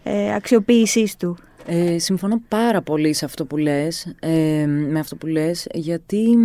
ε, 0.04 0.34
αξιοποίησής 0.34 1.18
του. 1.18 1.38
Ε, 1.66 2.00
συμφωνώ 2.00 2.42
πάρα 2.48 2.82
πολύ 2.82 3.14
σε 3.14 3.26
αυτό 3.26 3.46
που 3.46 3.58
λες, 3.58 4.16
ε, 4.20 4.66
με 4.68 5.00
αυτό 5.00 5.16
που 5.16 5.28
λες, 5.28 5.68
γιατί 5.74 6.38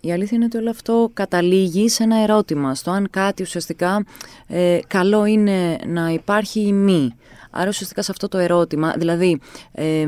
η 0.00 0.12
αλήθεια 0.12 0.36
είναι 0.36 0.44
ότι 0.44 0.56
όλο 0.56 0.70
αυτό 0.70 1.10
καταλήγει 1.14 1.88
σε 1.88 2.02
ένα 2.02 2.22
ερώτημα, 2.22 2.74
στο 2.74 2.90
αν 2.90 3.08
κάτι 3.10 3.42
ουσιαστικά 3.42 4.04
ε, 4.46 4.78
καλό 4.86 5.24
είναι 5.24 5.78
να 5.86 6.08
υπάρχει 6.08 6.60
ή 6.60 6.72
μη. 6.72 7.14
Άρα 7.50 7.68
ουσιαστικά 7.68 8.02
σε 8.02 8.10
αυτό 8.10 8.28
το 8.28 8.38
ερώτημα, 8.38 8.94
δηλαδή 8.96 9.40
ε, 9.72 10.06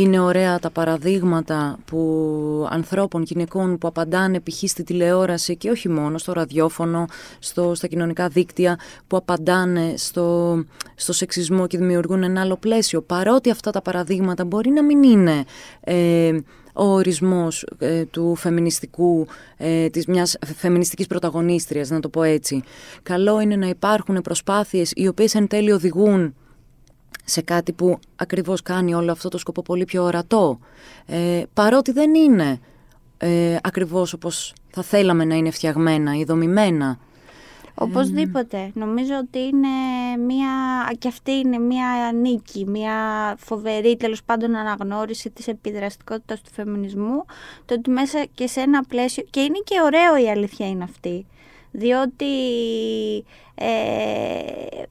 είναι 0.00 0.20
ωραία 0.20 0.58
τα 0.58 0.70
παραδείγματα 0.70 1.78
που 1.84 2.68
ανθρώπων, 2.70 3.22
γυναικών 3.22 3.78
που 3.78 3.88
απαντάνε 3.88 4.40
π.χ. 4.40 4.68
στη 4.68 4.82
τηλεόραση 4.82 5.56
και 5.56 5.70
όχι 5.70 5.88
μόνο 5.88 6.18
στο 6.18 6.32
ραδιόφωνο, 6.32 7.06
στο, 7.38 7.74
στα 7.74 7.86
κοινωνικά 7.86 8.28
δίκτυα, 8.28 8.78
που 9.06 9.16
απαντάνε 9.16 9.94
στο, 9.96 10.58
στο 10.94 11.12
σεξισμό 11.12 11.66
και 11.66 11.78
δημιουργούν 11.78 12.22
ένα 12.22 12.40
άλλο 12.40 12.56
πλαίσιο. 12.56 13.02
Παρότι 13.02 13.50
αυτά 13.50 13.70
τα 13.70 13.82
παραδείγματα 13.82 14.44
μπορεί 14.44 14.70
να 14.70 14.84
μην 14.84 15.02
είναι 15.02 15.44
ε, 15.80 16.38
ο 16.72 16.84
ορισμός 16.84 17.66
ε, 17.78 18.04
του 18.04 18.34
φεμινιστικού, 18.34 19.26
ε, 19.56 19.88
της 19.88 20.06
μιας 20.06 20.36
φεμινιστικής 20.56 21.06
πρωταγωνίστριας, 21.06 21.90
να 21.90 22.00
το 22.00 22.08
πω 22.08 22.22
έτσι. 22.22 22.62
Καλό 23.02 23.40
είναι 23.40 23.56
να 23.56 23.68
υπάρχουν 23.68 24.20
προσπάθειες 24.22 24.92
οι 24.94 25.06
οποίες 25.06 25.34
εν 25.34 25.46
τέλει 25.46 25.72
οδηγούν 25.72 26.34
σε 27.28 27.40
κάτι 27.40 27.72
που 27.72 27.98
ακριβώς 28.16 28.62
κάνει 28.62 28.94
όλο 28.94 29.12
αυτό 29.12 29.28
το 29.28 29.38
σκοπό 29.38 29.62
πολύ 29.62 29.84
πιο 29.84 30.02
ορατό. 30.02 30.58
Ε, 31.06 31.42
παρότι 31.54 31.92
δεν 31.92 32.14
είναι 32.14 32.60
ε, 33.18 33.56
ακριβώς 33.62 34.12
όπως 34.12 34.54
θα 34.70 34.82
θέλαμε 34.82 35.24
να 35.24 35.34
είναι 35.34 35.50
φτιαγμένα 35.50 36.16
ή 36.16 36.24
δομημένα. 36.24 36.98
Οπωσδήποτε. 37.74 38.70
Νομίζω 38.74 39.12
ότι 39.20 39.38
είναι 39.38 39.68
μια, 40.26 40.48
και 40.98 41.08
αυτή 41.08 41.32
είναι 41.32 41.58
μια 41.58 42.12
νίκη, 42.14 42.64
μια 42.66 42.94
φοβερή 43.38 43.96
τέλος 43.96 44.22
πάντων 44.22 44.54
αναγνώριση 44.54 45.30
της 45.30 45.48
επιδραστικότητας 45.48 46.40
του 46.40 46.50
φεμινισμού, 46.52 47.24
το 47.64 47.74
ότι 47.74 47.90
μέσα 47.90 48.26
και 48.34 48.46
σε 48.46 48.60
ένα 48.60 48.82
πλαίσιο, 48.82 49.24
και 49.30 49.40
είναι 49.40 49.58
και 49.64 49.80
ωραίο 49.84 50.24
η 50.24 50.30
αλήθεια 50.30 50.68
είναι 50.68 50.84
αυτή, 50.84 51.26
διότι 51.70 52.26
ε, 53.54 54.82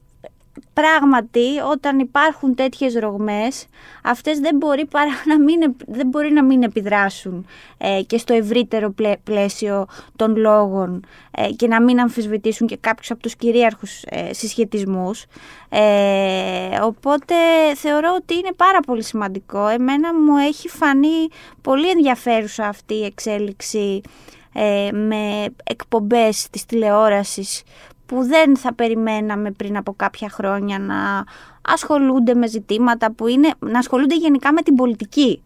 πράγματι 0.80 1.58
όταν 1.70 1.98
υπάρχουν 1.98 2.54
τέτοιες 2.54 2.94
ρογμές 2.94 3.66
αυτές 4.02 4.38
δεν 4.38 4.56
μπορεί, 4.56 4.86
παρά 4.86 5.10
να 5.26 5.38
μην, 5.38 5.76
δεν 5.86 6.06
μπορεί 6.06 6.32
να 6.32 6.44
μην 6.44 6.62
επιδράσουν 6.62 7.46
ε, 7.78 8.00
και 8.06 8.18
στο 8.18 8.34
ευρύτερο 8.34 8.94
πλαίσιο 9.24 9.86
των 10.16 10.36
λόγων 10.36 11.04
ε, 11.30 11.48
και 11.48 11.66
να 11.66 11.82
μην 11.82 12.00
αμφισβητήσουν 12.00 12.66
και 12.66 12.76
κάποιους 12.76 13.10
από 13.10 13.20
τους 13.20 13.36
κυρίαρχους 13.36 14.02
ε, 14.02 14.32
συσχετισμούς. 14.32 15.24
Ε, 15.68 16.78
οπότε 16.82 17.34
θεωρώ 17.74 18.14
ότι 18.16 18.34
είναι 18.34 18.52
πάρα 18.56 18.80
πολύ 18.80 19.02
σημαντικό. 19.02 19.66
Εμένα 19.66 20.14
μου 20.14 20.36
έχει 20.36 20.68
φανεί 20.68 21.28
πολύ 21.62 21.90
ενδιαφέρουσα 21.90 22.66
αυτή 22.66 22.94
η 22.94 23.04
εξέλιξη 23.04 24.00
με 24.92 25.46
εκπομπές 25.64 26.48
της 26.50 26.66
τηλεόρασης 26.66 27.62
που 28.08 28.26
δεν 28.26 28.56
θα 28.56 28.74
περιμέναμε 28.74 29.50
πριν 29.50 29.76
από 29.76 29.94
κάποια 29.96 30.28
χρόνια 30.28 30.78
να 30.78 31.24
ασχολούνται 31.72 32.34
με 32.34 32.46
ζητήματα 32.46 33.12
που 33.12 33.26
είναι, 33.26 33.50
να 33.58 33.78
ασχολούνται 33.78 34.14
γενικά 34.16 34.52
με 34.52 34.62
την 34.62 34.74
πολιτική, 34.74 35.42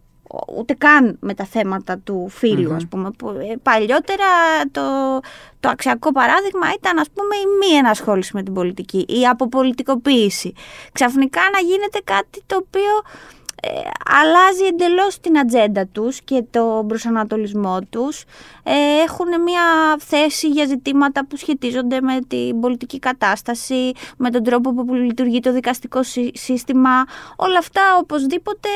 ούτε 0.56 0.74
καν 0.74 1.16
με 1.20 1.34
τα 1.34 1.44
θέματα 1.44 1.98
του 1.98 2.28
φίλου, 2.28 2.74
ας 2.74 2.86
πούμε. 2.86 3.10
Που, 3.18 3.28
ε, 3.28 3.56
παλιότερα 3.62 4.24
το, 4.70 4.82
το 5.60 5.68
αξιακό 5.68 6.12
παράδειγμα 6.12 6.66
ήταν, 6.76 6.98
ας 6.98 7.10
πούμε, 7.14 7.34
η 7.36 7.46
μη 7.58 7.76
ενασχόληση 7.76 8.30
με 8.34 8.42
την 8.42 8.52
πολιτική, 8.52 9.04
η 9.08 9.26
αποπολιτικοποίηση. 9.26 10.52
Ξαφνικά 10.92 11.40
να 11.52 11.58
γίνεται 11.58 12.00
κάτι 12.04 12.42
το 12.46 12.56
οποίο 12.56 12.92
ε, 13.64 13.70
αλλάζει 14.04 14.64
εντελώς 14.64 15.20
την 15.20 15.38
ατζέντα 15.38 15.86
τους 15.86 16.22
και 16.22 16.44
το 16.50 16.84
προσανατολισμό 16.88 17.78
τους. 17.90 18.24
Ε, 18.62 19.02
έχουν 19.02 19.42
μια 19.42 19.62
θέση 19.98 20.48
για 20.48 20.64
ζητήματα 20.66 21.26
που 21.26 21.36
σχετίζονται 21.36 22.00
με 22.00 22.18
την 22.28 22.60
πολιτική 22.60 22.98
κατάσταση, 22.98 23.92
με 24.16 24.30
τον 24.30 24.42
τρόπο 24.42 24.72
που 24.74 24.94
λειτουργεί 24.94 25.40
το 25.40 25.52
δικαστικό 25.52 26.00
σύστημα. 26.32 27.04
Όλα 27.36 27.58
αυτά 27.58 27.82
οπωσδήποτε 28.00 28.68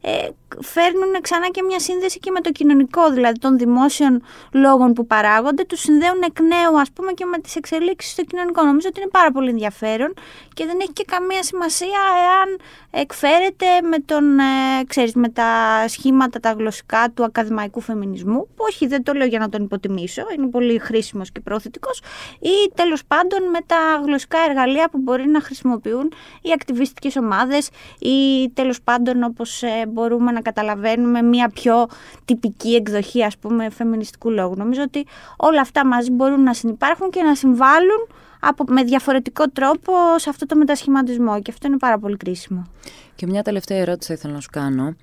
ε, 0.00 0.28
φέρνουν 0.62 1.20
ξανά 1.20 1.48
και 1.48 1.62
μια 1.62 1.78
σύνδεση 1.78 2.18
και 2.18 2.30
με 2.30 2.40
το 2.40 2.50
κοινωνικό, 2.50 3.10
δηλαδή 3.10 3.38
των 3.38 3.58
δημόσιων 3.58 4.22
λόγων 4.52 4.92
που 4.92 5.06
παράγονται, 5.06 5.64
τους 5.64 5.80
συνδέουν 5.80 6.22
εκ 6.24 6.40
νέου 6.40 6.80
ας 6.80 6.90
πούμε 6.90 7.12
και 7.12 7.24
με 7.24 7.38
τις 7.38 7.56
εξελίξεις 7.56 8.12
στο 8.12 8.22
κοινωνικό. 8.22 8.62
Νομίζω 8.64 8.88
ότι 8.90 9.00
είναι 9.00 9.10
πάρα 9.10 9.30
πολύ 9.30 9.48
ενδιαφέρον 9.48 10.14
και 10.54 10.66
δεν 10.66 10.76
έχει 10.80 10.92
και 10.92 11.04
καμία 11.06 11.42
σημασία 11.42 12.00
εάν 12.24 12.58
εκφέρεται 12.90 13.66
με, 13.90 13.98
τον, 13.98 14.38
ε, 14.38 14.84
ξέρεις, 14.86 15.14
με 15.14 15.28
τα 15.28 15.48
σχήματα 15.88 16.40
τα 16.40 16.52
γλωσσικά 16.52 17.10
του 17.14 17.24
ακαδημαϊκού 17.24 17.80
φεμινισμού, 17.80 18.46
που 18.56 18.64
όχι 18.68 18.86
δεν 18.86 19.02
το 19.02 19.12
λέω 19.12 19.26
για 19.26 19.38
να 19.38 19.48
τον 19.48 19.62
υποτιμήσω, 19.62 20.22
είναι 20.36 20.46
πολύ 20.46 20.78
χρήσιμος 20.78 21.32
και 21.32 21.40
προθετικός, 21.40 22.02
ή 22.40 22.72
τέλος 22.74 23.04
πάντων 23.04 23.50
με 23.50 23.58
τα 23.66 24.02
γλωσσικά 24.04 24.38
εργαλεία 24.48 24.88
που 24.88 24.98
μπορεί 24.98 25.26
να 25.28 25.40
χρησιμοποιούν 25.40 26.12
οι 26.42 26.52
ακτιβιστικές 26.52 27.16
ομάδες 27.16 27.68
ή 27.98 28.50
τέλος 28.54 28.82
πάντων 28.82 29.22
όπως 29.22 29.62
ε, 29.62 29.86
μπορούμε 29.88 30.32
να 30.32 30.40
καταλαβαίνουμε 30.44 31.22
μια 31.22 31.48
πιο 31.48 31.86
τυπική 32.24 32.74
εκδοχή 32.74 33.24
ας 33.24 33.38
πούμε 33.38 33.70
φεμινιστικού 33.70 34.30
λόγου. 34.30 34.54
Νομίζω 34.56 34.82
ότι 34.82 35.06
όλα 35.36 35.60
αυτά 35.60 35.86
μαζί 35.86 36.10
μπορούν 36.10 36.42
να 36.42 36.54
συνεπάρχουν 36.54 37.10
και 37.10 37.22
να 37.22 37.34
συμβάλλουν 37.34 38.08
από, 38.40 38.64
με 38.68 38.82
διαφορετικό 38.82 39.48
τρόπο 39.50 39.92
σε 40.16 40.30
αυτό 40.30 40.46
το 40.46 40.56
μετασχηματισμό 40.56 41.42
και 41.42 41.50
αυτό 41.50 41.66
είναι 41.66 41.76
πάρα 41.76 41.98
πολύ 41.98 42.16
κρίσιμο. 42.16 42.66
Και 43.14 43.26
μια 43.26 43.42
τελευταία 43.42 43.78
ερώτηση 43.78 44.08
θα 44.08 44.14
ήθελα 44.14 44.32
να 44.32 44.40
σου 44.40 44.50
κάνω 44.52 44.94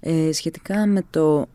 ε, 0.00 0.32
σχετικά 0.32 0.86
με 0.86 1.04
το 1.10 1.46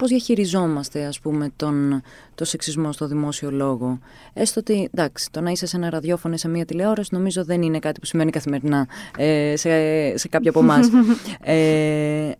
πώς 0.00 0.08
διαχειριζόμαστε 0.08 1.04
ας 1.04 1.20
πούμε 1.20 1.52
τον, 1.56 2.02
το 2.34 2.44
σεξισμό 2.44 2.92
στο 2.92 3.06
δημόσιο 3.06 3.50
λόγο; 3.50 3.98
Έστω 4.32 4.60
ότι 4.60 4.88
εντάξει, 4.94 5.30
το 5.30 5.40
να 5.40 5.50
είσαι 5.50 5.66
σε 5.66 5.76
ένα 5.76 5.90
ραδιόφωνο 5.90 6.36
σε 6.36 6.48
μια 6.48 6.64
τηλεόραση 6.64 7.08
νομίζω 7.12 7.44
δεν 7.44 7.62
είναι 7.62 7.78
κάτι 7.78 8.00
που 8.00 8.06
σημαίνει 8.06 8.30
καθημερινά 8.30 8.88
ε, 9.16 9.54
σε, 9.56 9.70
σε 10.16 10.28
κάποια 10.28 10.50
από 10.50 10.60
εμάς. 10.60 10.88
ε, 11.40 12.30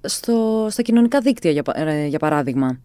στο, 0.00 0.66
στα 0.70 0.82
κοινωνικά 0.82 1.20
δίκτυα 1.20 1.50
για, 1.50 1.62
ε, 1.74 2.06
για 2.06 2.18
παράδειγμα 2.18 2.80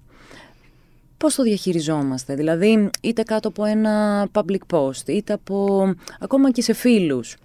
πώς 1.17 1.36
το 1.36 1.43
διαχειριζόμαστε, 1.43 2.36
δηλαδή 2.36 2.89
είτε 3.01 3.23
κάτω 3.23 3.47
από 3.47 3.65
ένα 3.65 4.28
public 4.32 4.73
post, 4.73 5.08
είτε 5.08 5.34
από 5.34 5.89
ακόμα 6.19 6.51
και 6.51 6.62
σε 6.62 6.73
φίλους. 6.73 7.36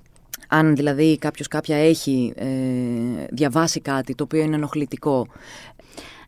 Αν 0.53 0.77
δηλαδή 0.77 1.19
κάποιος 1.19 1.49
κάποια 1.49 1.77
έχει 1.77 2.33
ε, 2.37 2.47
διαβάσει 3.31 3.81
κάτι 3.81 4.15
το 4.15 4.25
οποίο 4.25 4.43
είναι 4.43 4.57
ενοχλητικό, 4.57 5.27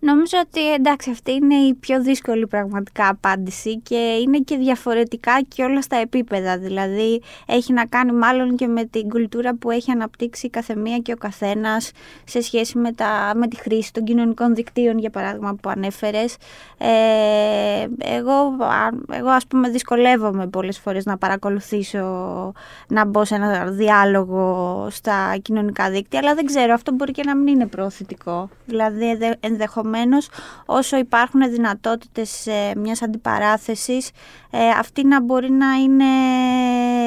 Νομίζω 0.05 0.38
ότι 0.47 0.73
εντάξει 0.73 1.11
αυτή 1.11 1.33
είναι 1.33 1.55
η 1.55 1.75
πιο 1.75 2.03
δύσκολη 2.03 2.47
πραγματικά 2.47 3.09
απάντηση 3.09 3.79
και 3.79 3.97
είναι 3.97 4.38
και 4.38 4.57
διαφορετικά 4.57 5.41
και 5.49 5.62
όλα 5.62 5.83
στα 5.83 5.97
επίπεδα. 5.97 6.59
Δηλαδή 6.59 7.23
έχει 7.47 7.73
να 7.73 7.87
κάνει 7.87 8.12
μάλλον 8.12 8.57
και 8.57 8.67
με 8.67 8.85
την 8.85 9.09
κουλτούρα 9.09 9.55
που 9.55 9.71
έχει 9.71 9.91
αναπτύξει 9.91 10.47
η 10.47 10.51
καθεμία 10.51 10.99
και 10.99 11.12
ο 11.12 11.17
καθένας 11.17 11.91
σε 12.25 12.41
σχέση 12.41 12.79
με, 12.79 12.93
τα, 12.93 13.33
με 13.35 13.49
τη 13.49 13.57
χρήση 13.57 13.93
των 13.93 14.05
κοινωνικών 14.05 14.55
δικτύων 14.55 14.99
για 14.99 15.11
παράδειγμα 15.11 15.55
που 15.55 15.69
ανέφερες. 15.69 16.37
Ε, 16.79 16.88
εγώ, 17.99 18.57
εγώ 19.12 19.29
ας 19.29 19.47
πούμε 19.47 19.69
δυσκολεύομαι 19.69 20.47
πολλές 20.47 20.79
φορές 20.79 21.05
να 21.05 21.19
παρακολουθήσω 21.19 22.03
να 22.88 23.05
μπω 23.05 23.25
σε 23.25 23.35
ένα 23.35 23.65
διάλογο 23.67 24.87
στα 24.91 25.37
κοινωνικά 25.43 25.91
δίκτυα 25.91 26.19
αλλά 26.19 26.35
δεν 26.35 26.47
ξέρω 26.47 26.73
αυτό 26.73 26.93
μπορεί 26.93 27.12
και 27.12 27.23
να 27.25 27.37
μην 27.37 27.47
είναι 27.47 27.67
προωθητικό. 27.67 28.49
Δηλαδή 28.67 29.19
ενδεχομένως 29.41 29.91
όσο 30.66 30.96
υπάρχουν 30.96 31.50
δυνατότητες 31.50 32.46
ε, 32.46 32.72
μιας 32.76 33.02
αντιπαράθεσης 33.02 34.11
ε, 34.50 34.68
αυτή 34.68 35.07
να 35.07 35.20
μπορεί 35.20 35.50
να 35.50 35.74
είναι 35.74 36.05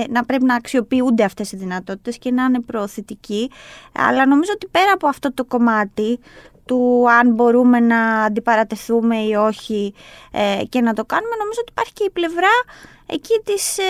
να 0.09 0.25
πρέπει 0.25 0.43
να 0.43 0.55
αξιοποιούνται 0.55 1.23
αυτές 1.23 1.51
οι 1.51 1.57
δυνατότητες 1.57 2.17
και 2.17 2.31
να 2.31 2.43
είναι 2.43 2.59
προωθητικοί. 2.59 3.51
Αλλά 3.93 4.25
νομίζω 4.25 4.51
ότι 4.55 4.67
πέρα 4.67 4.91
από 4.93 5.07
αυτό 5.07 5.33
το 5.33 5.45
κομμάτι 5.45 6.19
του 6.65 7.05
αν 7.19 7.33
μπορούμε 7.33 7.79
να 7.79 8.23
αντιπαρατεθούμε 8.23 9.17
ή 9.17 9.33
όχι 9.33 9.93
ε, 10.31 10.61
και 10.69 10.81
να 10.81 10.93
το 10.93 11.05
κάνουμε 11.05 11.35
νομίζω 11.35 11.59
ότι 11.61 11.71
υπάρχει 11.71 11.93
και 11.93 12.03
η 12.03 12.09
πλευρά 12.09 12.53
εκεί 13.05 13.41
της 13.43 13.77
ε, 13.77 13.83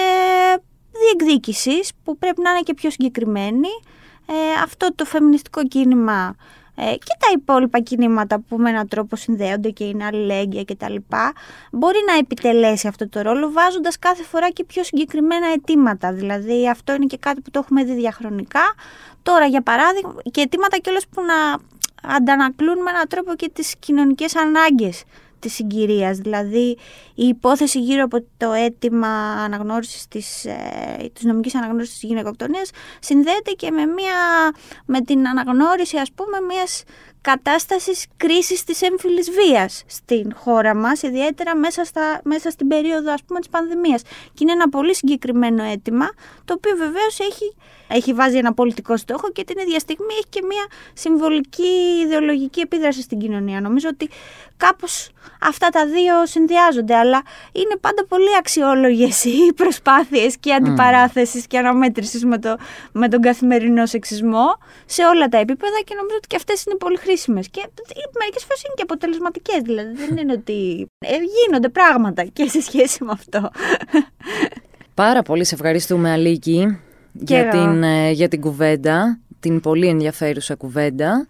διεκδίκησης 0.92 1.92
που 2.04 2.18
πρέπει 2.18 2.42
να 2.42 2.50
είναι 2.50 2.62
και 2.62 2.74
πιο 2.74 2.90
συγκεκριμένη. 2.90 3.70
Ε, 4.28 4.62
αυτό 4.64 4.96
το 4.96 5.06
φεμινιστικό 5.06 5.68
κίνημα 5.68 6.36
ε, 6.76 6.84
και 6.84 7.16
τα 7.20 7.28
υπόλοιπα 7.34 7.80
κινήματα 7.80 8.40
που 8.40 8.58
με 8.58 8.70
έναν 8.70 8.88
τρόπο 8.88 9.16
συνδέονται 9.16 9.70
και 9.70 9.84
είναι 9.84 10.06
αλληλέγγυα 10.06 10.64
κτλ. 10.64 10.96
μπορεί 11.72 11.98
να 12.08 12.18
επιτελέσει 12.18 12.88
αυτό 12.88 13.10
το 13.10 13.22
ρόλο 13.22 13.52
βάζοντας 13.52 14.00
κάθε 14.00 14.24
φορά 14.24 14.50
και 14.50 14.64
πιο 14.64 14.84
συγκεκριμένα 14.84 15.48
αιτήματα. 15.48 16.14
Δηλαδή 16.14 16.70
αυτό 16.70 16.94
είναι 16.94 17.06
και 17.06 17.18
κάτι 17.18 17.42
που 17.42 17.52
το 17.52 17.60
έχουμε 17.60 17.84
δει 17.84 17.94
διαχρονικά. 17.94 18.74
Τώρα 19.24 19.46
για 19.46 19.62
παράδειγμα 19.62 20.16
και 20.32 20.42
αιτήματα 20.42 20.78
κιόλας 20.78 21.08
που 21.08 21.22
να 21.22 21.58
αντανακλούν 22.16 22.82
με 22.82 22.90
έναν 22.90 23.08
τρόπο 23.08 23.36
και 23.36 23.50
τις 23.54 23.76
κοινωνικές 23.80 24.36
ανάγκες 24.36 25.04
της 25.46 25.54
συγκυρίας. 25.54 26.18
Δηλαδή 26.18 26.78
η 27.16 27.28
υπόθεση 27.28 27.80
γύρω 27.80 28.04
από 28.04 28.26
το 28.38 28.52
αίτημα 28.52 29.08
αναγνώρισης 29.44 30.08
της, 30.08 30.46
ε, 30.46 31.10
της 31.14 31.24
νομικής 31.24 31.56
αναγνώρισης 31.56 32.00
της 32.00 32.10
γυναικοκτονίας 32.10 32.70
συνδέεται 33.00 33.52
και 33.52 33.72
με, 33.72 33.86
μια, 33.86 34.16
με 34.86 35.02
την 35.02 35.28
αναγνώριση 35.28 35.98
ας 35.98 36.12
πούμε 36.12 36.40
μιας 36.48 36.84
κατάστασης 37.30 38.06
κρίσης 38.18 38.64
της 38.64 38.82
έμφυλης 38.82 39.30
βίας 39.32 39.84
στην 39.88 40.36
χώρα 40.36 40.76
μας, 40.76 41.02
ιδιαίτερα 41.02 41.56
μέσα, 41.56 41.84
στα, 41.84 42.22
μέσα 42.24 42.50
στην 42.50 42.68
περίοδο 42.68 43.14
ας 43.14 43.24
πούμε 43.24 43.40
της 43.40 43.50
πανδημίας. 43.50 44.02
Και 44.34 44.40
είναι 44.42 44.52
ένα 44.52 44.70
πολύ 44.70 44.96
συγκεκριμένο 44.96 45.64
αίτημα, 45.64 46.10
το 46.46 46.54
οποίο 46.54 46.76
βεβαίως 46.76 47.20
έχει, 47.20 47.56
έχει 47.88 48.14
βάζει 48.14 48.38
ένα 48.38 48.54
πολιτικό 48.54 48.98
στόχο 48.98 49.32
και 49.32 49.44
την 49.44 49.58
ίδια 49.60 49.80
στιγμή 49.80 50.14
έχει 50.14 50.30
και 50.30 50.42
μια 50.48 50.66
συμβολική 50.94 52.02
ιδεολογική 52.04 52.60
επίδραση 52.60 53.02
στην 53.02 53.20
κοινωνία. 53.20 53.62
Νομίζω 53.62 53.88
ότι 53.92 54.10
κάπως 54.58 55.10
αυτά 55.42 55.70
τα 55.70 55.86
δύο 55.86 56.26
συνδυάζονται, 56.26 56.96
αλλά 56.96 57.22
είναι 57.52 57.76
πάντα 57.82 58.06
πολύ 58.06 58.36
αξιόλογες 58.40 59.24
οι 59.24 59.54
προσπάθειες 59.56 60.38
και 60.38 60.54
αντιπαράθεσεις 60.54 61.48
και 61.48 61.58
αναμέτρησης 61.58 62.26
με, 62.26 62.38
το, 62.40 62.58
με 62.92 63.08
τον 63.10 63.22
καθημερινό 63.22 63.86
σεξισμό 63.86 64.58
σε 64.86 65.06
όλα 65.06 65.28
τα 65.28 65.38
επίπεδα 65.38 65.80
και 65.86 65.96
νομίζω 65.96 66.16
ότι 66.18 66.28
και 66.28 66.36
αυτές 66.36 66.64
είναι 66.64 66.76
πολύ 66.76 66.96
χρήσιμες 66.96 67.15
και 67.52 67.68
μερικές 68.20 68.44
φορές 68.44 68.64
είναι 68.64 68.74
και 68.76 68.82
αποτελεσματικές, 68.82 69.62
δηλαδή 69.62 69.96
δεν 69.96 70.18
είναι 70.18 70.32
ότι 70.32 70.88
ε, 71.00 71.16
γίνονται 71.46 71.70
πράγματα 71.70 72.24
και 72.24 72.48
σε 72.48 72.62
σχέση 72.62 73.04
με 73.04 73.12
αυτό. 73.12 73.50
Πάρα 74.94 75.22
πολύ 75.22 75.44
σε 75.44 75.56
ευχαριστούμε 75.56 76.12
Αλίκη 76.12 76.80
για 77.12 77.48
την, 77.50 77.84
ε, 77.84 78.12
για 78.12 78.28
την 78.28 78.42
κουβέντα, 78.42 79.20
την 79.40 79.60
πολύ 79.60 79.88
ενδιαφέρουσα 79.88 80.56
κουβέντα 80.56 81.28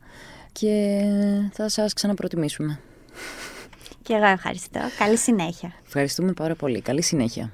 και 0.52 1.02
θα 1.52 1.70
σας 1.70 1.94
ξαναπροτιμήσουμε. 1.94 2.80
Και 4.02 4.14
εγώ 4.14 4.26
ευχαριστώ. 4.26 4.80
Καλή 4.98 5.18
συνέχεια. 5.18 5.74
Ευχαριστούμε 5.86 6.34
πάρα 6.34 6.56
πολύ. 6.56 6.82
Καλή 6.82 7.02
συνέχεια. 7.02 7.52